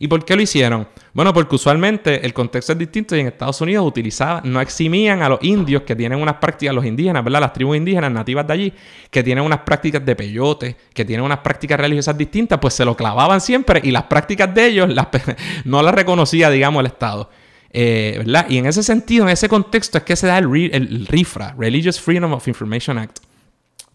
¿Y 0.00 0.08
por 0.08 0.24
qué 0.24 0.34
lo 0.34 0.42
hicieron? 0.42 0.88
Bueno, 1.12 1.32
porque 1.32 1.54
usualmente 1.54 2.26
el 2.26 2.34
contexto 2.34 2.72
es 2.72 2.78
distinto 2.78 3.14
y 3.14 3.20
en 3.20 3.28
Estados 3.28 3.60
Unidos 3.60 3.86
utilizaban, 3.86 4.50
no 4.52 4.60
eximían 4.60 5.22
a 5.22 5.28
los 5.28 5.38
indios 5.44 5.82
que 5.82 5.94
tienen 5.94 6.20
unas 6.20 6.36
prácticas, 6.36 6.74
los 6.74 6.84
indígenas, 6.84 7.22
¿verdad? 7.22 7.42
Las 7.42 7.52
tribus 7.52 7.76
indígenas 7.76 8.10
nativas 8.10 8.44
de 8.48 8.52
allí, 8.52 8.72
que 9.12 9.22
tienen 9.22 9.44
unas 9.44 9.60
prácticas 9.60 10.04
de 10.04 10.16
peyote, 10.16 10.76
que 10.92 11.04
tienen 11.04 11.24
unas 11.24 11.38
prácticas 11.38 11.78
religiosas 11.78 12.18
distintas, 12.18 12.58
pues 12.58 12.74
se 12.74 12.84
lo 12.84 12.96
clavaban 12.96 13.40
siempre 13.40 13.80
y 13.84 13.92
las 13.92 14.04
prácticas 14.04 14.52
de 14.52 14.66
ellos 14.66 14.88
las, 14.88 15.06
no 15.64 15.80
las 15.82 15.94
reconocía, 15.94 16.50
digamos, 16.50 16.80
el 16.80 16.86
Estado. 16.86 17.30
Eh, 17.72 18.16
¿verdad? 18.18 18.46
Y 18.48 18.58
en 18.58 18.66
ese 18.66 18.82
sentido, 18.82 19.24
en 19.24 19.30
ese 19.30 19.48
contexto, 19.48 19.98
es 19.98 20.04
que 20.04 20.16
se 20.16 20.26
da 20.26 20.38
el, 20.38 21.06
RIFRA, 21.06 21.54
Religious 21.56 22.00
Freedom 22.00 22.32
of 22.32 22.48
Information 22.48 22.98
Act, 22.98 23.18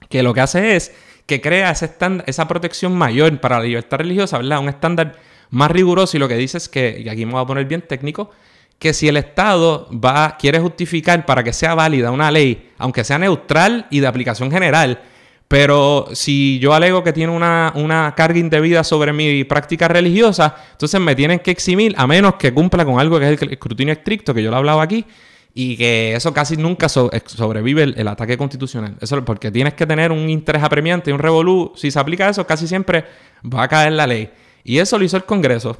que 0.09 0.23
lo 0.23 0.33
que 0.33 0.41
hace 0.41 0.75
es 0.75 0.93
que 1.25 1.41
crea 1.41 1.71
ese 1.71 1.91
esa 2.25 2.47
protección 2.47 2.95
mayor 2.95 3.39
para 3.39 3.57
la 3.59 3.65
libertad 3.65 3.97
religiosa, 3.97 4.37
¿verdad? 4.37 4.59
Un 4.59 4.69
estándar 4.69 5.17
más 5.49 5.71
riguroso 5.71 6.15
y 6.15 6.19
lo 6.19 6.27
que 6.27 6.37
dice 6.37 6.57
es 6.57 6.69
que, 6.69 7.01
y 7.03 7.09
aquí 7.09 7.25
me 7.25 7.33
voy 7.33 7.41
a 7.41 7.45
poner 7.45 7.65
bien 7.65 7.81
técnico, 7.81 8.31
que 8.79 8.93
si 8.93 9.07
el 9.07 9.17
Estado 9.17 9.89
va, 9.91 10.37
quiere 10.37 10.59
justificar 10.59 11.25
para 11.25 11.43
que 11.43 11.53
sea 11.53 11.75
válida 11.75 12.11
una 12.11 12.31
ley, 12.31 12.71
aunque 12.77 13.03
sea 13.03 13.17
neutral 13.17 13.87
y 13.89 13.99
de 13.99 14.07
aplicación 14.07 14.51
general, 14.51 15.01
pero 15.47 16.07
si 16.13 16.57
yo 16.59 16.73
alego 16.73 17.03
que 17.03 17.13
tiene 17.13 17.31
una, 17.31 18.13
carga 18.15 18.39
indebida 18.39 18.83
sobre 18.83 19.13
mi 19.13 19.43
práctica 19.43 19.87
religiosa, 19.87 20.55
entonces 20.71 20.99
me 20.99 21.15
tienen 21.15 21.39
que 21.39 21.51
eximir 21.51 21.93
a 21.97 22.07
menos 22.07 22.35
que 22.35 22.53
cumpla 22.53 22.83
con 22.83 22.99
algo 22.99 23.19
que 23.19 23.31
es 23.31 23.41
el 23.41 23.51
escrutinio 23.51 23.93
estricto, 23.93 24.33
que 24.33 24.41
yo 24.41 24.49
lo 24.49 24.57
hablaba 24.57 24.81
aquí, 24.81 25.05
y 25.53 25.77
que 25.77 26.15
eso 26.15 26.33
casi 26.33 26.57
nunca 26.57 26.89
sobrevive 26.89 27.83
el, 27.83 28.07
ataque 28.07 28.37
constitucional. 28.37 28.97
Eso 28.99 29.23
porque 29.23 29.51
tienes 29.51 29.75
que 29.75 29.85
tener 29.85 30.11
un 30.11 30.29
interés 30.29 30.63
apremiante 30.63 31.11
y 31.11 31.13
un 31.13 31.19
revolú. 31.19 31.71
Si 31.75 31.91
se 31.91 31.99
aplica 31.99 32.27
eso, 32.27 32.45
casi 32.45 32.67
siempre 32.67 33.05
va 33.41 33.63
a 33.63 33.67
caer 33.67 33.93
la 33.93 34.05
ley. 34.05 34.29
Y 34.65 34.79
eso 34.79 34.97
lo 34.97 35.05
hizo 35.05 35.15
el 35.15 35.23
Congreso. 35.23 35.77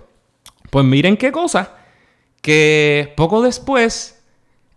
Pues 0.70 0.86
miren 0.86 1.18
qué 1.18 1.32
cosa, 1.32 1.76
que 2.42 3.14
poco 3.18 3.42
después 3.42 4.24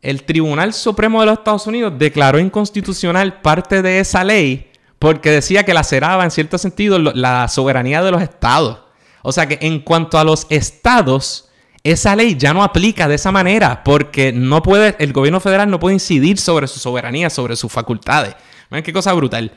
el 0.02 0.24
Tribunal 0.24 0.72
Supremo 0.72 1.20
de 1.20 1.26
los 1.26 1.38
Estados 1.38 1.66
Unidos 1.66 1.92
declaró 1.96 2.38
inconstitucional 2.38 3.40
parte 3.40 3.82
de 3.82 4.00
esa 4.00 4.24
ley 4.24 4.68
porque 4.98 5.30
decía 5.30 5.64
que 5.64 5.74
laceraba 5.74 6.24
en 6.24 6.30
cierto 6.30 6.58
sentido 6.58 6.98
la 6.98 7.48
soberanía 7.48 8.02
de 8.02 8.10
los 8.10 8.22
estados. 8.22 8.80
O 9.22 9.32
sea 9.32 9.46
que 9.46 9.58
en 9.60 9.80
cuanto 9.80 10.18
a 10.18 10.24
los 10.24 10.46
estados, 10.50 11.48
esa 11.84 12.16
ley 12.16 12.36
ya 12.36 12.52
no 12.52 12.62
aplica 12.62 13.08
de 13.08 13.14
esa 13.14 13.32
manera 13.32 13.82
porque 13.84 14.32
no 14.32 14.62
puede, 14.62 14.96
el 14.98 15.12
gobierno 15.12 15.40
federal 15.40 15.70
no 15.70 15.78
puede 15.78 15.94
incidir 15.94 16.38
sobre 16.38 16.66
su 16.66 16.78
soberanía, 16.78 17.30
sobre 17.30 17.56
sus 17.56 17.70
facultades. 17.70 18.34
Miren 18.70 18.84
qué 18.84 18.92
cosa 18.92 19.12
brutal. 19.12 19.52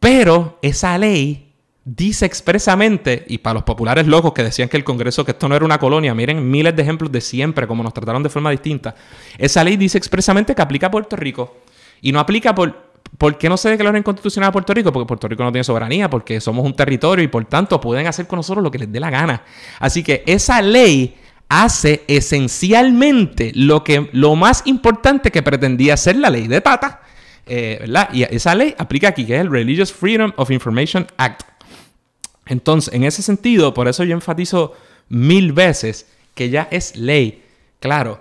Pero 0.00 0.58
esa 0.62 0.96
ley 0.98 1.54
dice 1.84 2.26
expresamente, 2.26 3.24
y 3.28 3.38
para 3.38 3.54
los 3.54 3.62
populares 3.62 4.06
locos 4.06 4.32
que 4.32 4.42
decían 4.42 4.68
que 4.68 4.76
el 4.76 4.84
Congreso, 4.84 5.24
que 5.24 5.32
esto 5.32 5.48
no 5.48 5.56
era 5.56 5.64
una 5.64 5.78
colonia, 5.78 6.14
miren 6.14 6.48
miles 6.48 6.76
de 6.76 6.82
ejemplos 6.82 7.10
de 7.10 7.20
siempre, 7.20 7.66
como 7.66 7.82
nos 7.82 7.94
trataron 7.94 8.22
de 8.22 8.28
forma 8.28 8.50
distinta, 8.50 8.94
esa 9.38 9.64
ley 9.64 9.76
dice 9.76 9.96
expresamente 9.96 10.54
que 10.54 10.62
aplica 10.62 10.88
a 10.88 10.90
Puerto 10.90 11.16
Rico. 11.16 11.56
Y 12.00 12.12
no 12.12 12.20
aplica 12.20 12.54
por, 12.54 12.87
¿Por 13.18 13.36
qué 13.36 13.48
no 13.48 13.56
se 13.56 13.68
declaró 13.68 13.98
inconstitucional 13.98 14.50
a 14.50 14.52
Puerto 14.52 14.72
Rico? 14.72 14.92
Porque 14.92 15.06
Puerto 15.06 15.26
Rico 15.26 15.42
no 15.42 15.50
tiene 15.50 15.64
soberanía, 15.64 16.08
porque 16.08 16.40
somos 16.40 16.64
un 16.64 16.74
territorio 16.74 17.24
y 17.24 17.28
por 17.28 17.44
tanto 17.46 17.80
pueden 17.80 18.06
hacer 18.06 18.28
con 18.28 18.36
nosotros 18.36 18.62
lo 18.62 18.70
que 18.70 18.78
les 18.78 18.92
dé 18.92 19.00
la 19.00 19.10
gana. 19.10 19.42
Así 19.80 20.04
que 20.04 20.22
esa 20.24 20.62
ley 20.62 21.16
hace 21.48 22.04
esencialmente 22.06 23.50
lo, 23.56 23.82
que, 23.82 24.08
lo 24.12 24.36
más 24.36 24.62
importante 24.66 25.32
que 25.32 25.42
pretendía 25.42 25.96
ser 25.96 26.16
la 26.16 26.30
ley 26.30 26.46
de 26.46 26.60
Tata, 26.60 27.00
eh, 27.46 27.78
¿verdad? 27.80 28.08
Y 28.12 28.22
esa 28.22 28.54
ley 28.54 28.74
aplica 28.78 29.08
aquí, 29.08 29.26
que 29.26 29.34
es 29.34 29.40
el 29.40 29.50
Religious 29.50 29.92
Freedom 29.92 30.32
of 30.36 30.52
Information 30.52 31.06
Act. 31.16 31.42
Entonces, 32.46 32.94
en 32.94 33.02
ese 33.02 33.22
sentido, 33.22 33.74
por 33.74 33.88
eso 33.88 34.04
yo 34.04 34.14
enfatizo 34.14 34.74
mil 35.08 35.52
veces 35.52 36.06
que 36.34 36.50
ya 36.50 36.68
es 36.70 36.94
ley. 36.96 37.42
Claro, 37.80 38.20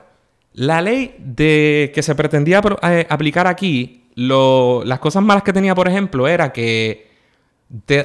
la 0.53 0.81
ley 0.81 1.15
de 1.19 1.91
que 1.93 2.01
se 2.01 2.15
pretendía 2.15 2.61
eh, 2.81 3.05
aplicar 3.09 3.45
aquí 3.45 4.06
las 4.17 4.99
cosas 4.99 5.23
malas 5.23 5.43
que 5.43 5.53
tenía, 5.53 5.75
por 5.75 5.87
ejemplo, 5.87 6.27
era 6.27 6.51
que 6.51 7.07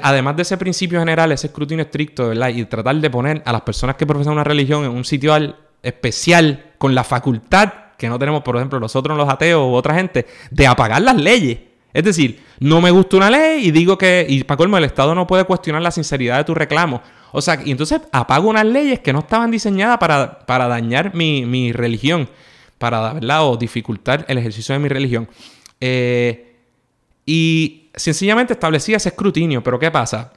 además 0.03 0.37
de 0.37 0.42
ese 0.42 0.59
principio 0.59 0.98
general, 0.98 1.33
ese 1.33 1.46
escrutinio 1.46 1.85
estricto, 1.85 2.29
¿verdad? 2.29 2.48
Y 2.48 2.64
tratar 2.66 2.96
de 2.96 3.11
poner 3.11 3.42
a 3.46 3.53
las 3.53 3.62
personas 3.62 3.96
que 3.96 4.07
profesan 4.07 4.35
una 4.35 4.44
religión 4.44 4.85
en 4.85 4.90
un 4.90 5.05
sitio 5.05 5.35
especial 5.83 6.72
con 6.79 6.94
la 6.94 7.05
facultad 7.05 7.72
que 7.96 8.09
no 8.09 8.18
tenemos, 8.18 8.42
por 8.42 8.57
ejemplo, 8.57 8.81
nosotros 8.81 9.16
los 9.16 9.29
ateos 9.29 9.62
u 9.62 9.75
otra 9.75 9.94
gente, 9.94 10.27
de 10.51 10.66
apagar 10.66 11.01
las 11.03 11.16
leyes. 11.16 11.59
Es 11.94 12.03
decir, 12.03 12.42
no 12.59 12.81
me 12.81 12.90
gusta 12.90 13.16
una 13.16 13.31
ley 13.31 13.66
y 13.66 13.70
digo 13.70 13.96
que, 13.96 14.27
y 14.29 14.42
para 14.44 14.57
colmo, 14.57 14.77
el 14.77 14.85
Estado 14.85 15.14
no 15.14 15.27
puede 15.27 15.44
cuestionar 15.44 15.83
la 15.83 15.92
sinceridad 15.92 16.38
de 16.38 16.44
tu 16.44 16.55
reclamo. 16.55 17.01
O 17.31 17.40
sea, 17.40 17.61
y 17.64 17.70
entonces 17.70 18.01
apago 18.11 18.48
unas 18.48 18.66
leyes 18.66 19.01
que 19.01 19.12
no 19.12 19.20
estaban 19.20 19.51
diseñadas 19.51 19.98
para, 19.98 20.40
para 20.40 20.66
dañar 20.68 21.14
mi, 21.14 21.46
mi 21.46 21.72
religión, 21.72 22.29
para, 22.79 23.12
¿verdad? 23.12 23.46
O 23.46 23.57
dificultar 23.57 24.25
el 24.29 24.38
ejercicio 24.38 24.75
de 24.75 24.81
mi 24.81 24.88
religión. 24.88 25.29
Eh, 25.84 26.58
y 27.26 27.90
sencillamente 27.92 28.52
establecía 28.52 28.98
ese 28.98 29.08
escrutinio, 29.08 29.64
pero 29.64 29.80
¿qué 29.80 29.90
pasa? 29.90 30.32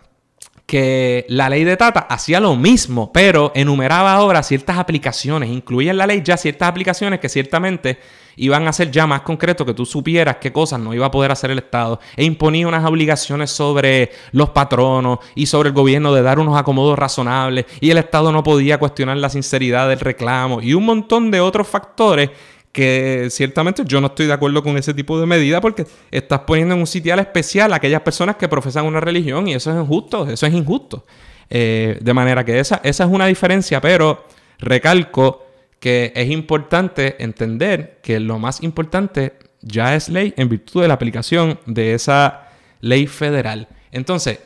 Que 0.66 1.24
la 1.30 1.50
ley 1.50 1.64
de 1.64 1.78
Tata 1.78 2.00
hacía 2.10 2.40
lo 2.40 2.56
mismo, 2.56 3.14
pero 3.14 3.52
enumeraba 3.54 4.14
ahora 4.14 4.42
ciertas 4.42 4.80
aplicaciones, 4.80 5.52
incluía 5.52 5.92
en 5.92 5.98
la 5.98 6.08
ley 6.08 6.24
ya 6.26 6.36
ciertas 6.36 6.68
aplicaciones 6.68 7.20
que 7.20 7.30
ciertamente 7.30 8.00
iban 8.38 8.68
a 8.68 8.74
ser 8.74 8.90
ya 8.90 9.06
más 9.06 9.22
concretos, 9.22 9.68
que 9.68 9.76
tú 9.76 9.86
supieras 9.86 10.38
qué 10.38 10.52
cosas 10.52 10.80
no 10.80 10.96
iba 10.96 11.06
a 11.06 11.12
poder 11.12 11.32
hacer 11.32 11.52
el 11.52 11.60
Estado, 11.60 12.00
e 12.16 12.24
imponía 12.24 12.68
unas 12.68 12.84
obligaciones 12.84 13.52
sobre 13.52 14.10
los 14.32 14.50
patronos 14.50 15.20
y 15.36 15.46
sobre 15.46 15.70
el 15.70 15.76
gobierno 15.76 16.12
de 16.12 16.24
dar 16.24 16.40
unos 16.40 16.58
acomodos 16.58 16.98
razonables, 16.98 17.66
y 17.80 17.92
el 17.92 18.00
Estado 18.00 18.32
no 18.32 18.42
podía 18.42 18.80
cuestionar 18.80 19.18
la 19.18 19.30
sinceridad 19.30 19.88
del 19.90 20.00
reclamo, 20.00 20.60
y 20.60 20.74
un 20.74 20.86
montón 20.86 21.30
de 21.30 21.40
otros 21.40 21.68
factores 21.68 22.32
que 22.76 23.30
ciertamente 23.32 23.84
yo 23.86 24.02
no 24.02 24.08
estoy 24.08 24.26
de 24.28 24.34
acuerdo 24.34 24.62
con 24.62 24.76
ese 24.76 24.94
tipo 24.94 25.18
de 25.18 25.26
medida 25.26 25.62
porque 25.62 25.88
estás 26.12 26.42
poniendo 26.42 26.74
en 26.76 26.82
un 26.82 26.88
sitial 26.88 27.20
especial 27.20 27.72
a 27.72 27.78
aquellas 27.78 28.02
personas 28.02 28.36
que 28.36 28.50
profesan 28.50 28.86
una 28.86 29.00
religión 29.00 29.48
y 29.48 29.54
eso 29.54 29.72
es 29.72 29.78
injusto, 29.78 30.30
eso 30.30 30.46
es 30.46 30.54
injusto. 30.54 31.06
Eh, 31.50 31.98
de 32.02 32.14
manera 32.14 32.44
que 32.44 32.60
esa, 32.60 32.82
esa 32.84 33.06
es 33.06 33.10
una 33.10 33.28
diferencia, 33.28 33.80
pero 33.80 34.26
recalco 34.60 35.48
que 35.80 36.12
es 36.14 36.30
importante 36.30 37.16
entender 37.24 38.00
que 38.04 38.20
lo 38.20 38.40
más 38.40 38.62
importante 38.62 39.38
ya 39.62 39.96
es 39.96 40.10
ley 40.10 40.34
en 40.36 40.50
virtud 40.50 40.82
de 40.82 40.90
la 40.90 40.96
aplicación 40.96 41.58
de 41.66 41.94
esa 41.94 42.50
ley 42.82 43.08
federal. 43.08 43.70
Entonces, 43.90 44.40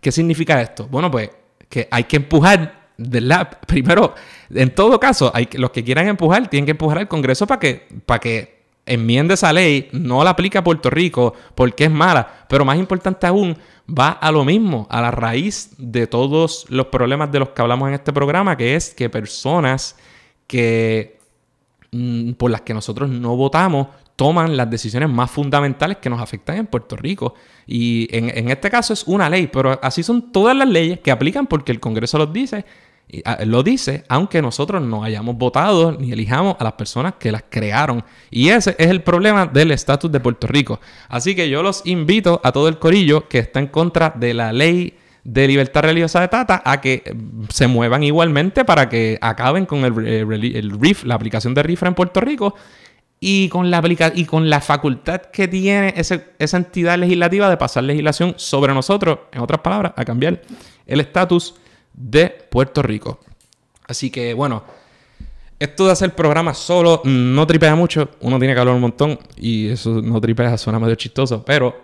¿qué 0.00 0.10
significa 0.10 0.60
esto? 0.60 0.88
Bueno, 0.88 1.08
pues 1.08 1.30
que 1.68 1.86
hay 1.88 2.02
que 2.02 2.16
empujar 2.16 2.83
Primero, 3.66 4.14
en 4.50 4.74
todo 4.74 5.00
caso, 5.00 5.30
hay, 5.34 5.48
los 5.54 5.70
que 5.70 5.82
quieran 5.82 6.06
empujar 6.06 6.48
tienen 6.48 6.66
que 6.66 6.72
empujar 6.72 6.98
al 6.98 7.08
Congreso 7.08 7.46
para 7.46 7.58
que, 7.58 7.88
para 8.06 8.20
que 8.20 8.64
enmiende 8.86 9.34
esa 9.34 9.52
ley, 9.52 9.88
no 9.92 10.22
la 10.22 10.30
aplique 10.30 10.58
a 10.58 10.64
Puerto 10.64 10.90
Rico 10.90 11.34
porque 11.54 11.84
es 11.84 11.90
mala, 11.90 12.46
pero 12.48 12.64
más 12.64 12.78
importante 12.78 13.26
aún, 13.26 13.56
va 13.88 14.10
a 14.10 14.30
lo 14.30 14.44
mismo, 14.44 14.86
a 14.90 15.00
la 15.00 15.10
raíz 15.10 15.70
de 15.78 16.06
todos 16.06 16.66
los 16.68 16.86
problemas 16.86 17.32
de 17.32 17.40
los 17.40 17.50
que 17.50 17.62
hablamos 17.62 17.88
en 17.88 17.94
este 17.94 18.12
programa, 18.12 18.56
que 18.56 18.76
es 18.76 18.94
que 18.94 19.10
personas 19.10 19.96
que 20.46 21.18
mm, 21.92 22.32
por 22.32 22.50
las 22.50 22.60
que 22.60 22.74
nosotros 22.74 23.08
no 23.08 23.36
votamos 23.36 23.88
toman 24.16 24.56
las 24.56 24.70
decisiones 24.70 25.08
más 25.08 25.30
fundamentales 25.30 25.98
que 25.98 26.10
nos 26.10 26.20
afectan 26.20 26.56
en 26.56 26.66
Puerto 26.66 26.96
Rico. 26.96 27.34
Y 27.66 28.08
en, 28.16 28.30
en 28.36 28.50
este 28.50 28.70
caso 28.70 28.92
es 28.92 29.04
una 29.04 29.28
ley, 29.28 29.48
pero 29.48 29.78
así 29.82 30.02
son 30.02 30.32
todas 30.32 30.56
las 30.56 30.68
leyes 30.68 31.00
que 31.00 31.10
aplican 31.10 31.46
porque 31.46 31.72
el 31.72 31.80
Congreso 31.80 32.18
los 32.18 32.32
dice 32.32 32.64
Ah, 33.24 33.38
lo 33.44 33.62
dice, 33.62 34.02
aunque 34.08 34.42
nosotros 34.42 34.82
no 34.82 35.04
hayamos 35.04 35.36
votado 35.36 35.92
ni 35.92 36.10
elijamos 36.10 36.56
a 36.58 36.64
las 36.64 36.72
personas 36.72 37.14
que 37.18 37.30
las 37.30 37.44
crearon. 37.48 38.02
Y 38.30 38.48
ese 38.48 38.74
es 38.78 38.88
el 38.88 39.02
problema 39.02 39.46
del 39.46 39.70
estatus 39.70 40.10
de 40.10 40.20
Puerto 40.20 40.46
Rico. 40.46 40.80
Así 41.08 41.34
que 41.34 41.48
yo 41.48 41.62
los 41.62 41.82
invito 41.86 42.40
a 42.42 42.50
todo 42.50 42.66
el 42.66 42.78
corillo 42.78 43.28
que 43.28 43.38
está 43.38 43.60
en 43.60 43.68
contra 43.68 44.12
de 44.16 44.34
la 44.34 44.52
ley 44.52 44.94
de 45.22 45.46
libertad 45.46 45.82
religiosa 45.82 46.20
de 46.20 46.28
Tata 46.28 46.62
a 46.64 46.80
que 46.80 47.02
mm, 47.14 47.44
se 47.50 47.66
muevan 47.66 48.02
igualmente 48.02 48.64
para 48.64 48.88
que 48.88 49.18
acaben 49.20 49.64
con 49.64 49.84
el, 49.84 50.06
eh, 50.06 50.62
RIF, 50.80 51.04
la 51.04 51.14
aplicación 51.14 51.54
de 51.54 51.62
RIFRA 51.62 51.88
en 51.88 51.94
Puerto 51.94 52.20
Rico 52.20 52.54
y 53.20 53.48
con 53.48 53.70
la, 53.70 53.82
y 54.14 54.24
con 54.24 54.50
la 54.50 54.60
facultad 54.60 55.22
que 55.22 55.48
tiene 55.48 55.94
esa 55.96 56.56
entidad 56.56 56.98
legislativa 56.98 57.48
de 57.48 57.56
pasar 57.56 57.84
legislación 57.84 58.34
sobre 58.36 58.74
nosotros, 58.74 59.20
en 59.32 59.40
otras 59.40 59.60
palabras, 59.60 59.92
a 59.96 60.04
cambiar 60.04 60.42
el 60.86 61.00
estatus 61.00 61.54
de 61.94 62.28
Puerto 62.50 62.82
Rico. 62.82 63.20
Así 63.86 64.10
que 64.10 64.34
bueno, 64.34 64.64
esto 65.58 65.86
de 65.86 65.92
hacer 65.92 66.14
programas 66.14 66.58
solo 66.58 67.00
no 67.04 67.46
tripea 67.46 67.74
mucho, 67.74 68.10
uno 68.20 68.38
tiene 68.38 68.54
que 68.54 68.60
hablar 68.60 68.74
un 68.74 68.80
montón 68.82 69.18
y 69.36 69.68
eso 69.68 70.02
no 70.02 70.20
tripea, 70.20 70.58
suena 70.58 70.78
medio 70.78 70.94
chistoso, 70.94 71.44
pero 71.44 71.74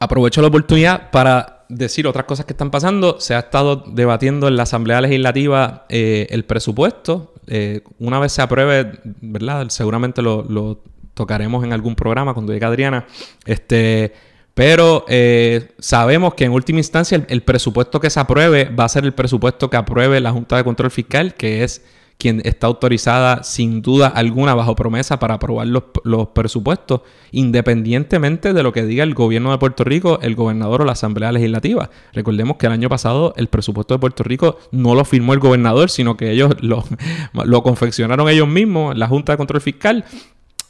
aprovecho 0.00 0.40
la 0.40 0.48
oportunidad 0.48 1.10
para 1.10 1.61
decir 1.72 2.06
otras 2.06 2.26
cosas 2.26 2.46
que 2.46 2.52
están 2.52 2.70
pasando. 2.70 3.20
Se 3.20 3.34
ha 3.34 3.40
estado 3.40 3.76
debatiendo 3.76 4.48
en 4.48 4.56
la 4.56 4.64
Asamblea 4.64 5.00
Legislativa 5.00 5.86
eh, 5.88 6.26
el 6.30 6.44
presupuesto. 6.44 7.34
Eh, 7.46 7.82
una 7.98 8.18
vez 8.18 8.32
se 8.32 8.42
apruebe, 8.42 9.00
¿verdad? 9.20 9.68
Seguramente 9.70 10.22
lo, 10.22 10.42
lo, 10.42 10.80
tocaremos 11.14 11.64
en 11.64 11.72
algún 11.72 11.94
programa 11.94 12.34
cuando 12.34 12.52
llegue 12.52 12.66
Adriana. 12.66 13.06
Este 13.44 14.12
pero 14.54 15.06
eh, 15.08 15.70
sabemos 15.78 16.34
que 16.34 16.44
en 16.44 16.52
última 16.52 16.78
instancia 16.78 17.24
el, 17.26 17.42
presupuesto 17.42 18.00
que 18.00 18.10
se 18.10 18.20
apruebe 18.20 18.66
va 18.66 18.84
a 18.84 18.88
ser 18.88 19.04
el 19.04 19.14
presupuesto 19.14 19.70
que 19.70 19.78
apruebe 19.78 20.20
la 20.20 20.30
Junta 20.30 20.56
de 20.56 20.64
Control 20.64 20.90
Fiscal, 20.90 21.34
que 21.34 21.64
es 21.64 21.82
quien 22.18 22.40
está 22.44 22.66
autorizada 22.66 23.42
sin 23.42 23.82
duda 23.82 24.06
alguna 24.06 24.54
bajo 24.54 24.76
promesa 24.76 25.18
para 25.18 25.34
aprobar 25.34 25.66
los, 25.66 25.84
los, 26.04 26.28
presupuestos, 26.28 27.00
independientemente 27.32 28.52
de 28.52 28.62
lo 28.62 28.72
que 28.72 28.84
diga 28.84 29.04
el 29.04 29.14
gobierno 29.14 29.50
de 29.50 29.58
Puerto 29.58 29.84
Rico, 29.84 30.20
el 30.22 30.34
gobernador 30.34 30.82
o 30.82 30.84
la 30.84 30.92
Asamblea 30.92 31.32
Legislativa. 31.32 31.90
Recordemos 32.12 32.56
que 32.56 32.66
el 32.66 32.72
año 32.72 32.88
pasado 32.88 33.34
el 33.36 33.48
presupuesto 33.48 33.94
de 33.94 34.00
Puerto 34.00 34.22
Rico 34.22 34.58
no 34.70 34.94
lo 34.94 35.04
firmó 35.04 35.32
el 35.32 35.40
gobernador, 35.40 35.90
sino 35.90 36.16
que 36.16 36.30
ellos 36.30 36.54
lo, 36.60 36.84
lo 37.44 37.62
confeccionaron 37.62 38.28
ellos 38.28 38.48
mismos, 38.48 38.96
la 38.96 39.08
Junta 39.08 39.32
de 39.32 39.38
Control 39.38 39.60
Fiscal, 39.60 40.04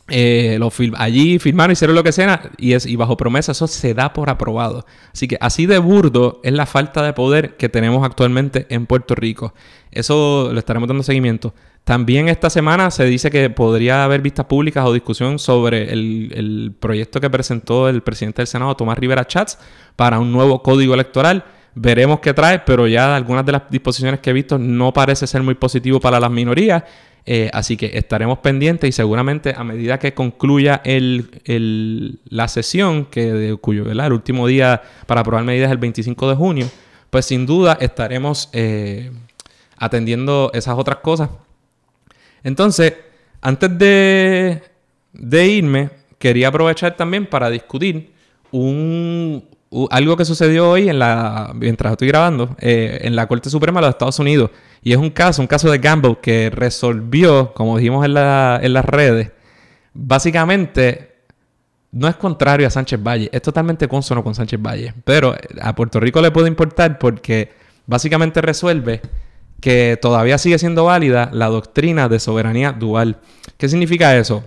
eh, 0.08 0.56
lo 0.58 0.70
allí 0.96 1.38
firmaron, 1.38 1.72
hicieron 1.72 1.94
lo 1.94 2.02
que 2.02 2.12
sea 2.12 2.50
y, 2.58 2.72
es, 2.72 2.86
y 2.86 2.96
bajo 2.96 3.16
promesa 3.16 3.52
eso 3.52 3.66
se 3.66 3.94
da 3.94 4.12
por 4.12 4.30
aprobado. 4.30 4.84
Así 5.12 5.28
que 5.28 5.38
así 5.40 5.66
de 5.66 5.78
burdo 5.78 6.40
es 6.42 6.52
la 6.52 6.66
falta 6.66 7.02
de 7.02 7.12
poder 7.12 7.56
que 7.56 7.68
tenemos 7.68 8.04
actualmente 8.04 8.66
en 8.68 8.86
Puerto 8.86 9.14
Rico. 9.14 9.54
Eso 9.90 10.50
lo 10.52 10.58
estaremos 10.58 10.88
dando 10.88 11.02
seguimiento. 11.02 11.54
También 11.84 12.28
esta 12.28 12.50
semana 12.50 12.90
se 12.90 13.04
dice 13.04 13.30
que 13.30 13.50
podría 13.50 14.04
haber 14.04 14.20
vistas 14.20 14.46
públicas 14.46 14.84
o 14.86 14.92
discusión 14.92 15.38
sobre 15.38 15.92
el, 15.92 16.32
el 16.34 16.74
proyecto 16.78 17.20
que 17.20 17.30
presentó 17.30 17.88
el 17.88 18.02
presidente 18.02 18.42
del 18.42 18.46
Senado, 18.46 18.76
Tomás 18.76 18.98
Rivera 18.98 19.26
Chats, 19.26 19.58
para 19.96 20.18
un 20.18 20.30
nuevo 20.30 20.62
código 20.62 20.94
electoral. 20.94 21.44
Veremos 21.74 22.20
qué 22.20 22.34
trae, 22.34 22.58
pero 22.60 22.86
ya 22.86 23.16
algunas 23.16 23.46
de 23.46 23.52
las 23.52 23.62
disposiciones 23.70 24.20
que 24.20 24.30
he 24.30 24.32
visto 24.32 24.58
no 24.58 24.92
parece 24.92 25.26
ser 25.26 25.42
muy 25.42 25.54
positivo 25.54 26.00
para 26.00 26.20
las 26.20 26.30
minorías. 26.30 26.84
Eh, 27.24 27.50
así 27.52 27.76
que 27.76 27.96
estaremos 27.96 28.38
pendientes 28.38 28.88
y 28.88 28.92
seguramente 28.92 29.54
a 29.56 29.62
medida 29.62 29.98
que 29.98 30.12
concluya 30.12 30.82
la 30.84 32.48
sesión, 32.48 33.06
que 33.06 33.32
de, 33.32 33.56
cuyo 33.56 33.90
el 33.90 34.12
último 34.12 34.46
día 34.46 34.82
para 35.06 35.20
aprobar 35.20 35.44
medidas 35.44 35.68
es 35.68 35.72
el 35.72 35.78
25 35.78 36.30
de 36.30 36.34
junio, 36.34 36.70
pues 37.10 37.26
sin 37.26 37.46
duda 37.46 37.78
estaremos 37.80 38.48
eh, 38.52 39.12
atendiendo 39.76 40.50
esas 40.54 40.76
otras 40.76 40.98
cosas. 40.98 41.30
Entonces, 42.42 42.94
antes 43.40 43.78
de 43.78 44.60
irme, 45.46 45.90
quería 46.18 46.48
aprovechar 46.48 46.96
también 46.96 47.26
para 47.26 47.50
discutir 47.50 48.12
un, 48.52 49.44
algo 49.90 50.16
que 50.16 50.24
sucedió 50.24 50.70
hoy 50.70 50.88
en 50.88 50.98
la, 50.98 51.52
mientras 51.54 51.92
estoy 51.92 52.08
grabando, 52.08 52.56
eh, 52.60 53.00
en 53.02 53.16
la 53.16 53.26
Corte 53.26 53.50
Suprema 53.50 53.80
de 53.80 53.86
los 53.86 53.94
Estados 53.94 54.18
Unidos. 54.18 54.50
Y 54.82 54.92
es 54.92 54.98
un 54.98 55.10
caso, 55.10 55.40
un 55.40 55.48
caso 55.48 55.70
de 55.70 55.78
Gamble 55.78 56.18
que 56.20 56.50
resolvió, 56.50 57.52
como 57.54 57.78
dijimos 57.78 58.04
en, 58.04 58.14
las 58.14 58.84
redes, 58.84 59.30
básicamente 59.94 61.12
no 61.92 62.08
es 62.08 62.16
contrario 62.16 62.66
a 62.66 62.70
Sánchez 62.70 63.02
Valle, 63.02 63.30
es 63.32 63.42
totalmente 63.42 63.88
consono 63.88 64.22
con 64.22 64.34
Sánchez 64.34 64.60
Valle. 64.60 64.94
Pero 65.04 65.34
a 65.60 65.74
Puerto 65.74 66.00
Rico 66.00 66.20
le 66.20 66.30
puede 66.30 66.48
importar 66.48 66.98
porque 66.98 67.52
básicamente 67.86 68.40
resuelve 68.40 69.00
que 69.60 69.98
todavía 70.00 70.38
sigue 70.38 70.58
siendo 70.58 70.84
válida 70.84 71.30
la 71.32 71.46
doctrina 71.46 72.08
de 72.08 72.18
soberanía 72.18 72.72
dual. 72.72 73.18
¿Qué 73.56 73.68
significa 73.68 74.16
eso? 74.16 74.44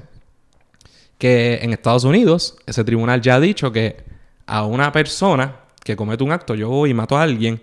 Que 1.18 1.60
en 1.62 1.72
Estados 1.72 2.04
Unidos 2.04 2.58
ese 2.66 2.84
tribunal 2.84 3.22
ya 3.22 3.36
ha 3.36 3.40
dicho 3.40 3.72
que 3.72 4.14
a 4.45 4.65
una 4.65 4.91
persona 4.91 5.55
que 5.84 5.95
comete 5.95 6.23
un 6.23 6.31
acto, 6.31 6.55
yo 6.55 6.69
voy 6.69 6.91
y 6.91 6.93
mato 6.93 7.17
a 7.17 7.23
alguien, 7.23 7.62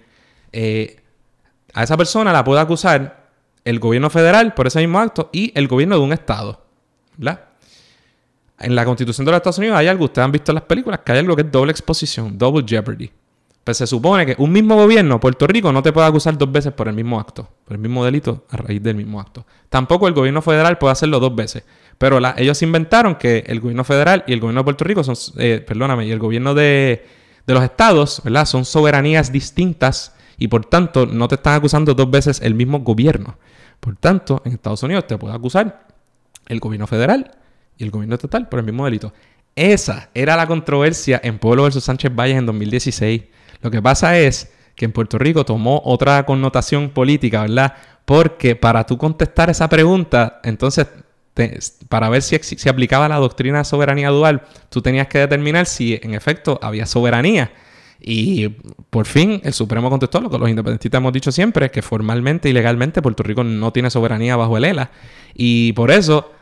eh, 0.53 1.03
a 1.75 1.83
esa 1.83 1.97
persona 1.97 2.33
la 2.33 2.45
puede 2.45 2.61
acusar 2.61 3.31
el 3.65 3.79
gobierno 3.79 4.11
federal 4.11 4.55
por 4.55 4.67
ese 4.67 4.81
mismo 4.81 4.99
acto 4.99 5.31
y 5.33 5.53
el 5.55 5.69
gobierno 5.69 5.97
de 5.97 6.03
un 6.03 6.13
estado. 6.13 6.65
¿Verdad? 7.17 7.41
En 8.59 8.75
la 8.75 8.85
constitución 8.85 9.25
de 9.25 9.33
los 9.33 9.39
Estados 9.39 9.59
Unidos 9.59 9.77
hay 9.77 9.89
algo, 9.89 10.05
ustedes 10.05 10.25
han 10.25 10.33
visto 10.33 10.53
en 10.53 10.55
las 10.55 10.65
películas, 10.65 11.01
que 11.05 11.13
hay 11.13 11.19
algo 11.19 11.35
que 11.35 11.43
es 11.43 11.51
doble 11.51 11.73
exposición, 11.73 12.39
double 12.39 12.65
jeopardy. 12.67 13.11
Pues 13.65 13.77
se 13.77 13.87
supone 13.87 14.27
que 14.27 14.35
un 14.39 14.51
mismo 14.51 14.77
gobierno, 14.77 15.21
Puerto 15.21 15.47
Rico, 15.47 15.73
no 15.73 15.83
te 15.83 15.93
puede 15.93 16.07
acusar 16.07 16.37
dos 16.37 16.51
veces 16.51 16.73
por 16.73 16.89
el 16.89 16.95
mismo 16.95 17.19
acto, 17.19 17.49
por 17.65 17.75
el 17.75 17.79
mismo 17.81 18.05
delito 18.05 18.45
a 18.51 18.57
raíz 18.57 18.83
del 18.83 18.97
mismo 18.97 19.21
acto. 19.21 19.47
Tampoco 19.69 20.09
el 20.09 20.15
gobierno 20.15 20.43
federal 20.43 20.79
puede 20.79 20.93
hacerlo 20.93 21.21
dos 21.21 21.35
veces. 21.35 21.65
Pero 22.03 22.19
ellos 22.37 22.61
inventaron 22.63 23.15
que 23.15 23.45
el 23.47 23.61
gobierno 23.61 23.85
federal 23.85 24.25
y 24.27 24.33
el 24.33 24.41
gobierno 24.41 24.63
de 24.63 24.65
Puerto 24.65 24.83
Rico 24.83 25.05
son, 25.05 25.15
eh, 25.39 25.65
perdóname, 25.65 26.05
y 26.05 26.11
el 26.11 26.19
gobierno 26.19 26.53
de, 26.53 27.07
los 27.47 27.63
estados, 27.63 28.21
¿verdad? 28.25 28.45
Son 28.45 28.65
soberanías 28.65 29.31
distintas 29.31 30.13
y 30.37 30.49
por 30.49 30.65
tanto 30.65 31.07
no 31.07 31.29
te 31.29 31.37
están 31.37 31.55
acusando 31.55 31.95
dos 31.95 32.11
veces 32.11 32.41
el 32.43 32.57
mismo 32.57 32.81
gobierno. 32.81 33.39
Por 33.79 33.95
tanto, 33.95 34.43
en 34.45 34.55
Estados 34.55 34.83
Unidos 34.83 35.07
te 35.07 35.17
puede 35.17 35.33
acusar 35.33 35.87
el 36.49 36.59
gobierno 36.59 36.89
federal 36.89 37.37
y 37.79 37.85
el 37.85 37.93
gobierno 37.93 38.17
estatal 38.17 38.49
por 38.49 38.59
el 38.59 38.67
mismo 38.67 38.85
delito. 38.85 39.13
Esa 39.55 40.11
era 40.13 40.37
la 40.37 40.49
controversia 40.49 41.21
en 41.23 41.39
Pueblo 41.39 41.63
versus 41.63 41.85
Sánchez 41.85 42.13
Valles 42.13 42.37
en 42.37 42.47
2016. 42.47 43.23
Lo 43.61 43.71
que 43.71 43.81
pasa 43.81 44.19
es 44.19 44.53
que 44.75 44.87
en 44.87 44.91
Puerto 44.91 45.19
Rico 45.19 45.45
tomó 45.45 45.81
otra 45.85 46.27
connotación 46.27 46.91
política, 46.91 47.43
¿verdad? 47.43 47.75
Porque 48.05 48.57
para 48.57 48.87
tú 48.87 48.99
contestar 48.99 49.51
esa 49.51 49.69
pregunta, 49.69 50.41
entonces 50.43 50.89
para 51.89 52.09
ver 52.09 52.23
si, 52.23 52.39
si 52.39 52.69
aplicaba 52.69 53.09
la 53.09 53.17
doctrina 53.17 53.59
de 53.59 53.65
soberanía 53.65 54.11
dual, 54.11 54.43
tú 54.69 54.83
tenías 54.83 55.07
que 55.09 55.19
determinar 55.19 55.67
si 55.67 55.99
en 56.03 56.15
efecto 56.15 56.59
había 56.63 56.87
soberanía. 56.87 57.53
Y 58.01 58.49
por 58.91 59.07
fin 59.07 59.41
el 59.45 59.53
Supremo 59.53 59.89
contestó 59.89 60.21
lo 60.21 60.29
que 60.29 60.39
los 60.39 60.49
independentistas 60.49 60.99
hemos 60.99 61.13
dicho 61.13 61.31
siempre, 61.31 61.71
que 61.71 61.83
formalmente 61.83 62.49
y 62.49 62.53
legalmente 62.53 63.01
Puerto 63.01 63.23
Rico 63.23 63.45
no 63.45 63.73
tiene 63.73 63.91
soberanía 63.91 64.37
bajo 64.37 64.57
el 64.57 64.65
ELA. 64.65 64.91
Y 65.35 65.73
por 65.73 65.91
eso 65.91 66.33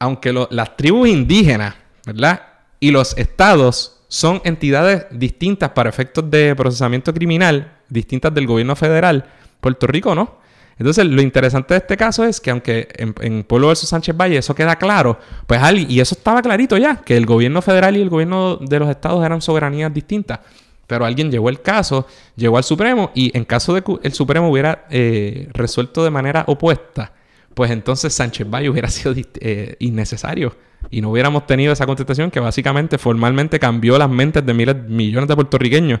aunque 0.00 0.32
las 0.32 0.76
tribus 0.76 1.08
indígenas, 1.08 1.74
¿verdad? 2.06 2.42
Y 2.80 2.90
los 2.90 3.16
estados 3.18 4.00
son 4.08 4.40
entidades 4.44 5.06
distintas 5.12 5.70
para 5.70 5.90
efectos 5.90 6.28
de 6.28 6.56
procesamiento 6.56 7.14
criminal, 7.14 7.76
distintas 7.88 8.34
del 8.34 8.46
gobierno 8.46 8.74
federal, 8.74 9.26
Puerto 9.60 9.86
Rico 9.86 10.14
no. 10.14 10.40
Entonces, 10.80 11.04
lo 11.04 11.20
interesante 11.20 11.74
de 11.74 11.78
este 11.78 11.94
caso 11.94 12.24
es 12.24 12.40
que 12.40 12.50
aunque 12.50 12.88
en, 12.94 13.44
Pueblo 13.44 13.68
versus 13.68 13.90
Sánchez 13.90 14.16
Valle 14.16 14.38
eso 14.38 14.54
queda 14.54 14.76
claro, 14.76 15.20
pues 15.46 15.60
y 15.86 16.00
eso 16.00 16.14
estaba 16.14 16.40
clarito 16.40 16.78
ya, 16.78 16.96
que 16.96 17.18
el 17.18 17.26
gobierno 17.26 17.60
federal 17.60 17.98
y 17.98 18.00
el 18.00 18.08
gobierno 18.08 18.56
de 18.56 18.78
los 18.78 18.88
estados 18.88 19.22
eran 19.22 19.42
soberanías 19.42 19.92
distintas. 19.92 20.40
Pero 20.86 21.04
alguien 21.04 21.30
llevó 21.30 21.50
el 21.50 21.60
caso, 21.60 22.06
llegó 22.34 22.56
al 22.56 22.64
Supremo 22.64 23.10
y 23.14 23.30
en 23.36 23.44
caso 23.44 23.74
de 23.74 23.82
que 23.82 23.98
el 24.02 24.14
Supremo 24.14 24.50
hubiera 24.50 24.86
eh, 24.88 25.50
resuelto 25.52 26.02
de 26.02 26.10
manera 26.10 26.44
opuesta, 26.46 27.12
pues 27.52 27.70
entonces 27.70 28.14
Sánchez 28.14 28.48
Valle 28.48 28.70
hubiera 28.70 28.88
sido 28.90 29.14
eh, 29.14 29.76
innecesario 29.80 30.56
y 30.90 31.00
no 31.00 31.10
hubiéramos 31.10 31.46
tenido 31.46 31.72
esa 31.72 31.86
contestación 31.86 32.30
que 32.30 32.40
básicamente 32.40 32.98
formalmente 32.98 33.58
cambió 33.58 33.98
las 33.98 34.10
mentes 34.10 34.44
de 34.44 34.54
miles, 34.54 34.76
millones 34.88 35.28
de 35.28 35.34
puertorriqueños. 35.34 36.00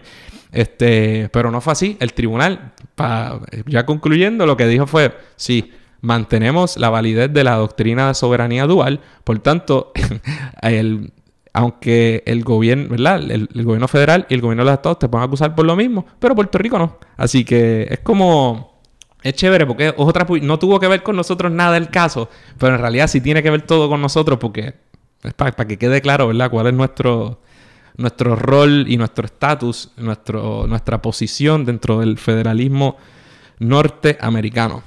Este, 0.52 1.28
pero 1.32 1.50
no 1.50 1.60
fue 1.60 1.72
así. 1.72 1.96
El 2.00 2.12
tribunal, 2.12 2.72
ya 3.66 3.86
concluyendo, 3.86 4.46
lo 4.46 4.56
que 4.56 4.66
dijo 4.66 4.86
fue, 4.86 5.14
sí, 5.36 5.72
mantenemos 6.00 6.76
la 6.76 6.90
validez 6.90 7.32
de 7.32 7.44
la 7.44 7.56
doctrina 7.56 8.08
de 8.08 8.14
soberanía 8.14 8.66
dual, 8.66 9.00
por 9.24 9.38
tanto, 9.40 9.92
el, 10.62 11.12
aunque 11.52 12.22
el 12.26 12.42
gobierno, 12.42 12.88
¿verdad? 12.90 13.30
El, 13.30 13.48
gobierno 13.64 13.88
federal 13.88 14.26
y 14.28 14.34
el 14.34 14.40
gobierno 14.40 14.62
de 14.62 14.70
los 14.70 14.74
estados 14.74 14.98
te 14.98 15.08
pueden 15.08 15.26
acusar 15.26 15.54
por 15.54 15.66
lo 15.66 15.76
mismo, 15.76 16.06
pero 16.18 16.34
Puerto 16.34 16.58
Rico 16.58 16.78
no. 16.78 16.98
Así 17.16 17.44
que 17.44 17.86
es 17.90 18.00
como 18.00 18.69
es 19.22 19.34
chévere 19.34 19.66
porque 19.66 19.94
no 20.42 20.58
tuvo 20.58 20.80
que 20.80 20.88
ver 20.88 21.02
con 21.02 21.16
nosotros 21.16 21.52
nada 21.52 21.76
el 21.76 21.90
caso, 21.90 22.28
pero 22.58 22.74
en 22.74 22.80
realidad 22.80 23.06
sí 23.08 23.20
tiene 23.20 23.42
que 23.42 23.50
ver 23.50 23.62
todo 23.62 23.88
con 23.88 24.00
nosotros 24.00 24.38
porque 24.38 24.74
es 25.22 25.34
para, 25.34 25.52
que 25.52 25.76
quede 25.76 26.00
claro, 26.00 26.28
¿verdad? 26.28 26.50
Cuál 26.50 26.68
es 26.68 26.74
nuestro, 26.74 27.40
nuestro 27.96 28.36
rol 28.36 28.86
y 28.88 28.96
nuestro 28.96 29.26
estatus, 29.26 29.90
nuestra 29.96 31.02
posición 31.02 31.64
dentro 31.64 32.00
del 32.00 32.18
federalismo 32.18 32.96
norteamericano. 33.58 34.82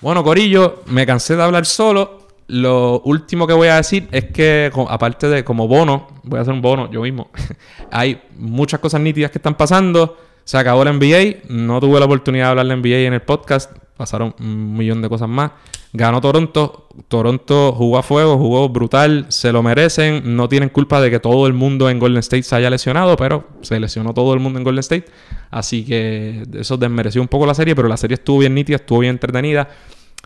Bueno, 0.00 0.22
Corillo, 0.22 0.82
me 0.86 1.06
cansé 1.06 1.36
de 1.36 1.42
hablar 1.42 1.66
solo. 1.66 2.28
Lo 2.48 3.00
último 3.02 3.46
que 3.46 3.52
voy 3.52 3.68
a 3.68 3.76
decir 3.76 4.08
es 4.10 4.26
que, 4.26 4.70
aparte 4.88 5.28
de 5.28 5.44
como 5.44 5.68
bono, 5.68 6.08
voy 6.24 6.38
a 6.38 6.42
hacer 6.42 6.52
un 6.52 6.60
bono 6.60 6.90
yo 6.90 7.02
mismo, 7.02 7.30
hay 7.90 8.20
muchas 8.36 8.80
cosas 8.80 9.00
nítidas 9.00 9.30
que 9.30 9.38
están 9.38 9.54
pasando. 9.54 10.16
Se 10.44 10.58
acabó 10.58 10.84
la 10.84 10.92
NBA. 10.92 11.48
No 11.48 11.80
tuve 11.80 11.98
la 11.98 12.06
oportunidad 12.06 12.46
de 12.46 12.50
hablar 12.50 12.66
de 12.66 12.76
NBA 12.76 13.06
en 13.06 13.14
el 13.14 13.22
podcast. 13.22 13.70
Pasaron 13.96 14.34
un 14.40 14.76
millón 14.76 15.02
de 15.02 15.08
cosas 15.08 15.28
más. 15.28 15.52
Ganó 15.92 16.20
Toronto. 16.20 16.88
Toronto 17.08 17.72
jugó 17.72 17.98
a 17.98 18.02
fuego, 18.02 18.38
jugó 18.38 18.68
brutal. 18.68 19.26
Se 19.28 19.52
lo 19.52 19.62
merecen. 19.62 20.36
No 20.36 20.48
tienen 20.48 20.68
culpa 20.68 21.00
de 21.00 21.10
que 21.10 21.20
todo 21.20 21.46
el 21.46 21.52
mundo 21.52 21.90
en 21.90 21.98
Golden 21.98 22.20
State 22.20 22.44
se 22.44 22.56
haya 22.56 22.70
lesionado, 22.70 23.16
pero 23.16 23.48
se 23.60 23.78
lesionó 23.78 24.14
todo 24.14 24.32
el 24.34 24.40
mundo 24.40 24.58
en 24.58 24.64
Golden 24.64 24.80
State. 24.80 25.06
Así 25.50 25.84
que 25.84 26.44
eso 26.54 26.76
desmereció 26.76 27.20
un 27.20 27.28
poco 27.28 27.46
la 27.46 27.54
serie, 27.54 27.74
pero 27.74 27.88
la 27.88 27.96
serie 27.96 28.14
estuvo 28.14 28.38
bien 28.38 28.54
nítida, 28.54 28.76
estuvo 28.76 29.00
bien 29.00 29.10
entretenida. 29.10 29.68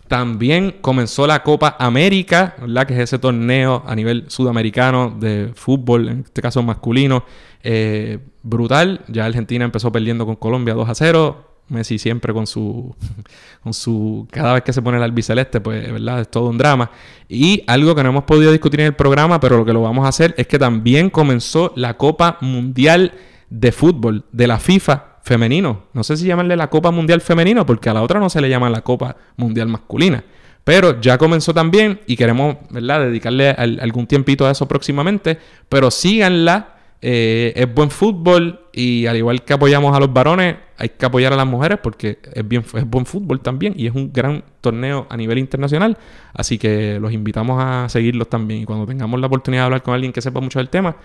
También 0.09 0.77
comenzó 0.83 1.27
la 1.27 1.43
Copa 1.43 1.77
América, 1.79 2.55
¿verdad? 2.61 2.87
Que 2.87 2.95
es 2.95 3.01
ese 3.01 3.19
torneo 3.19 3.83
a 3.87 3.95
nivel 3.95 4.25
sudamericano 4.29 5.17
de 5.19 5.53
fútbol, 5.55 6.09
en 6.09 6.21
este 6.21 6.43
caso 6.43 6.63
masculino. 6.63 7.25
Eh, 7.63 8.19
brutal. 8.43 9.01
Ya 9.09 9.25
Argentina 9.25 9.65
empezó 9.65 9.91
perdiendo 9.91 10.27
con 10.27 10.37
Colombia 10.37 10.75
2 10.75 10.89
a 10.89 10.95
0. 10.95 11.51
Messi 11.69 11.99
siempre 11.99 12.35
con 12.35 12.47
su, 12.47 12.95
con 13.63 13.73
su, 13.73 14.29
cada 14.31 14.53
vez 14.53 14.63
que 14.63 14.75
se 14.75 14.83
pone 14.83 14.99
el 14.99 15.03
albiceleste, 15.03 15.63
pues. 15.63 15.89
Es 15.89 16.31
todo 16.31 16.51
un 16.51 16.59
drama. 16.59 16.91
Y 17.27 17.65
algo 17.67 17.95
que 17.95 18.03
no 18.03 18.11
hemos 18.11 18.25
podido 18.25 18.53
discutir 18.53 18.81
en 18.81 18.87
el 18.87 18.95
programa, 18.95 19.41
pero 19.41 19.57
lo 19.57 19.65
que 19.65 19.73
lo 19.73 19.81
vamos 19.81 20.05
a 20.05 20.09
hacer 20.09 20.35
es 20.37 20.47
que 20.47 20.59
también 20.59 21.09
comenzó 21.09 21.73
la 21.77 21.97
Copa 21.97 22.37
Mundial 22.43 23.13
de 23.49 23.73
Fútbol 23.73 24.25
de 24.33 24.47
la 24.47 24.59
FIFA 24.59 25.14
femenino. 25.25 25.85
No 25.95 26.05
sé 26.05 26.17
si 26.17 26.27
llamarle 26.27 26.55
la 26.55 26.69
Copa 26.69 26.91
Mundial 26.91 27.21
Femenino, 27.23 27.65
porque 27.65 27.89
a 27.89 27.95
la 27.95 28.03
otra 28.03 28.21
no 28.21 28.29
se 28.29 28.41
le 28.41 28.49
llama 28.49 28.69
la 28.69 28.83
Copa 28.83 29.17
Mundial 29.37 29.69
Masculina. 29.69 30.23
Pero 30.63 31.01
ya 31.01 31.19
comenzó 31.19 31.53
también 31.53 32.01
y 32.07 32.17
queremos, 32.17 32.57
¿verdad?, 32.71 33.01
dedicarle 33.01 33.51
algún 33.51 34.07
tiempito 34.07 34.47
a 34.47 34.51
eso 34.51 34.69
próximamente. 34.69 35.39
Pero 35.69 35.91
síganla. 35.91 36.71
Eh, 37.07 37.53
es 37.55 37.75
buen 37.75 37.91
fútbol 37.91 38.61
y 38.73 39.05
al 39.05 39.19
igual 39.19 39.45
que 39.45 39.53
apoyamos 39.53 39.95
a 39.95 40.01
los 40.01 40.11
varones, 40.11 40.57
hay 40.79 40.89
que 40.89 41.05
apoyar 41.05 41.35
a 41.35 41.37
las 41.37 41.47
mujeres 41.47 41.79
porque 41.83 42.19
es, 42.33 42.49
bien, 42.49 42.65
es 42.73 42.89
buen 42.89 43.05
fútbol 43.05 43.43
también 43.43 43.75
y 43.77 43.87
es 43.87 43.95
un 43.95 44.11
gran 44.11 44.43
torneo 44.63 45.07
a 45.11 45.17
nivel 45.19 45.37
internacional. 45.37 45.99
Así 46.33 46.57
que 46.57 46.99
los 46.99 47.13
invitamos 47.13 47.63
a 47.63 47.91
seguirlos 47.91 48.31
también. 48.31 48.63
Y 48.63 48.65
cuando 48.65 48.87
tengamos 48.87 49.21
la 49.21 49.27
oportunidad 49.27 49.63
de 49.63 49.67
hablar 49.67 49.83
con 49.83 49.93
alguien 49.93 50.15
que 50.15 50.23
sepa 50.23 50.41
mucho 50.41 50.61
del 50.61 50.71
tema, 50.71 50.97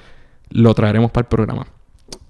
lo 0.51 0.73
traeremos 0.73 1.11
para 1.11 1.25
el 1.25 1.27
programa. 1.27 1.67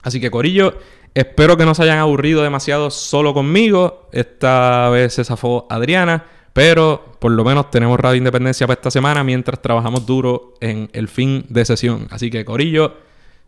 Así 0.02 0.20
que 0.20 0.32
Corillo, 0.32 0.78
espero 1.14 1.58
que 1.58 1.66
no 1.66 1.76
se 1.76 1.84
hayan 1.84 2.00
aburrido 2.00 2.44
demasiado 2.44 2.90
solo 2.90 3.34
conmigo. 3.34 4.10
Esta 4.12 4.90
vez 4.90 5.14
se 5.14 5.24
zafó 5.24 5.68
Adriana, 5.70 6.26
pero 6.54 7.18
por 7.20 7.32
lo 7.32 7.44
menos 7.44 7.70
tenemos 7.72 8.00
Radio 8.00 8.18
Independencia 8.18 8.66
para 8.68 8.80
esta 8.80 8.92
semana 8.92 9.24
mientras 9.24 9.62
trabajamos 9.62 10.06
duro 10.06 10.54
en 10.62 10.90
el 10.94 11.08
fin 11.08 11.46
de 11.50 11.66
sesión. 11.66 12.08
Así 12.10 12.30
que 12.30 12.46
Corillo, 12.46 12.96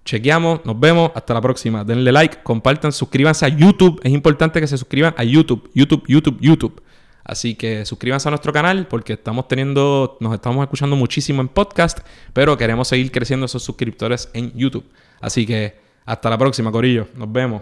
chequeamos, 0.06 0.66
nos 0.66 0.80
vemos, 0.80 1.12
hasta 1.16 1.34
la 1.34 1.42
próxima. 1.42 1.84
Denle 1.84 2.12
like, 2.12 2.44
compartan, 2.44 2.92
suscríbanse 2.92 3.46
a 3.46 3.50
YouTube. 3.50 4.00
Es 4.04 4.12
importante 4.12 4.60
que 4.60 4.68
se 4.68 4.78
suscriban 4.78 5.14
a 5.18 5.24
YouTube, 5.24 5.70
YouTube, 5.74 6.04
YouTube, 6.08 6.38
YouTube. 6.42 6.82
Así 7.24 7.56
que 7.56 7.86
suscríbanse 7.86 8.28
a 8.28 8.32
nuestro 8.32 8.52
canal 8.52 8.88
porque 8.88 9.14
estamos 9.14 9.48
teniendo, 9.48 10.18
nos 10.20 10.34
estamos 10.34 10.64
escuchando 10.64 10.96
muchísimo 10.96 11.42
en 11.42 11.48
podcast, 11.48 12.00
pero 12.34 12.58
queremos 12.58 12.88
seguir 12.88 13.12
creciendo 13.12 13.46
esos 13.46 13.64
suscriptores 13.64 14.30
en 14.34 14.52
YouTube. 14.54 14.86
Así 15.22 15.46
que 15.46 15.81
hasta 16.06 16.30
la 16.30 16.38
próxima, 16.38 16.72
Corillo. 16.72 17.08
Nos 17.16 17.32
vemos. 17.32 17.62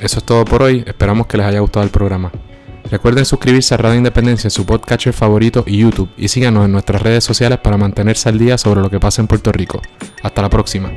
Eso 0.00 0.18
es 0.18 0.24
todo 0.24 0.44
por 0.44 0.62
hoy. 0.62 0.82
Esperamos 0.86 1.26
que 1.26 1.36
les 1.36 1.46
haya 1.46 1.60
gustado 1.60 1.84
el 1.84 1.90
programa. 1.90 2.32
Recuerden 2.90 3.24
suscribirse 3.24 3.72
a 3.72 3.76
Radio 3.76 3.98
Independencia 3.98 4.48
en 4.48 4.50
su 4.50 4.66
podcatcher 4.66 5.12
favorito 5.12 5.64
y 5.66 5.78
YouTube 5.78 6.10
y 6.16 6.28
síganos 6.28 6.64
en 6.64 6.72
nuestras 6.72 7.00
redes 7.00 7.24
sociales 7.24 7.58
para 7.58 7.78
mantenerse 7.78 8.28
al 8.28 8.38
día 8.38 8.58
sobre 8.58 8.80
lo 8.80 8.90
que 8.90 9.00
pasa 9.00 9.22
en 9.22 9.28
Puerto 9.28 9.52
Rico. 9.52 9.80
Hasta 10.22 10.42
la 10.42 10.50
próxima. 10.50 10.90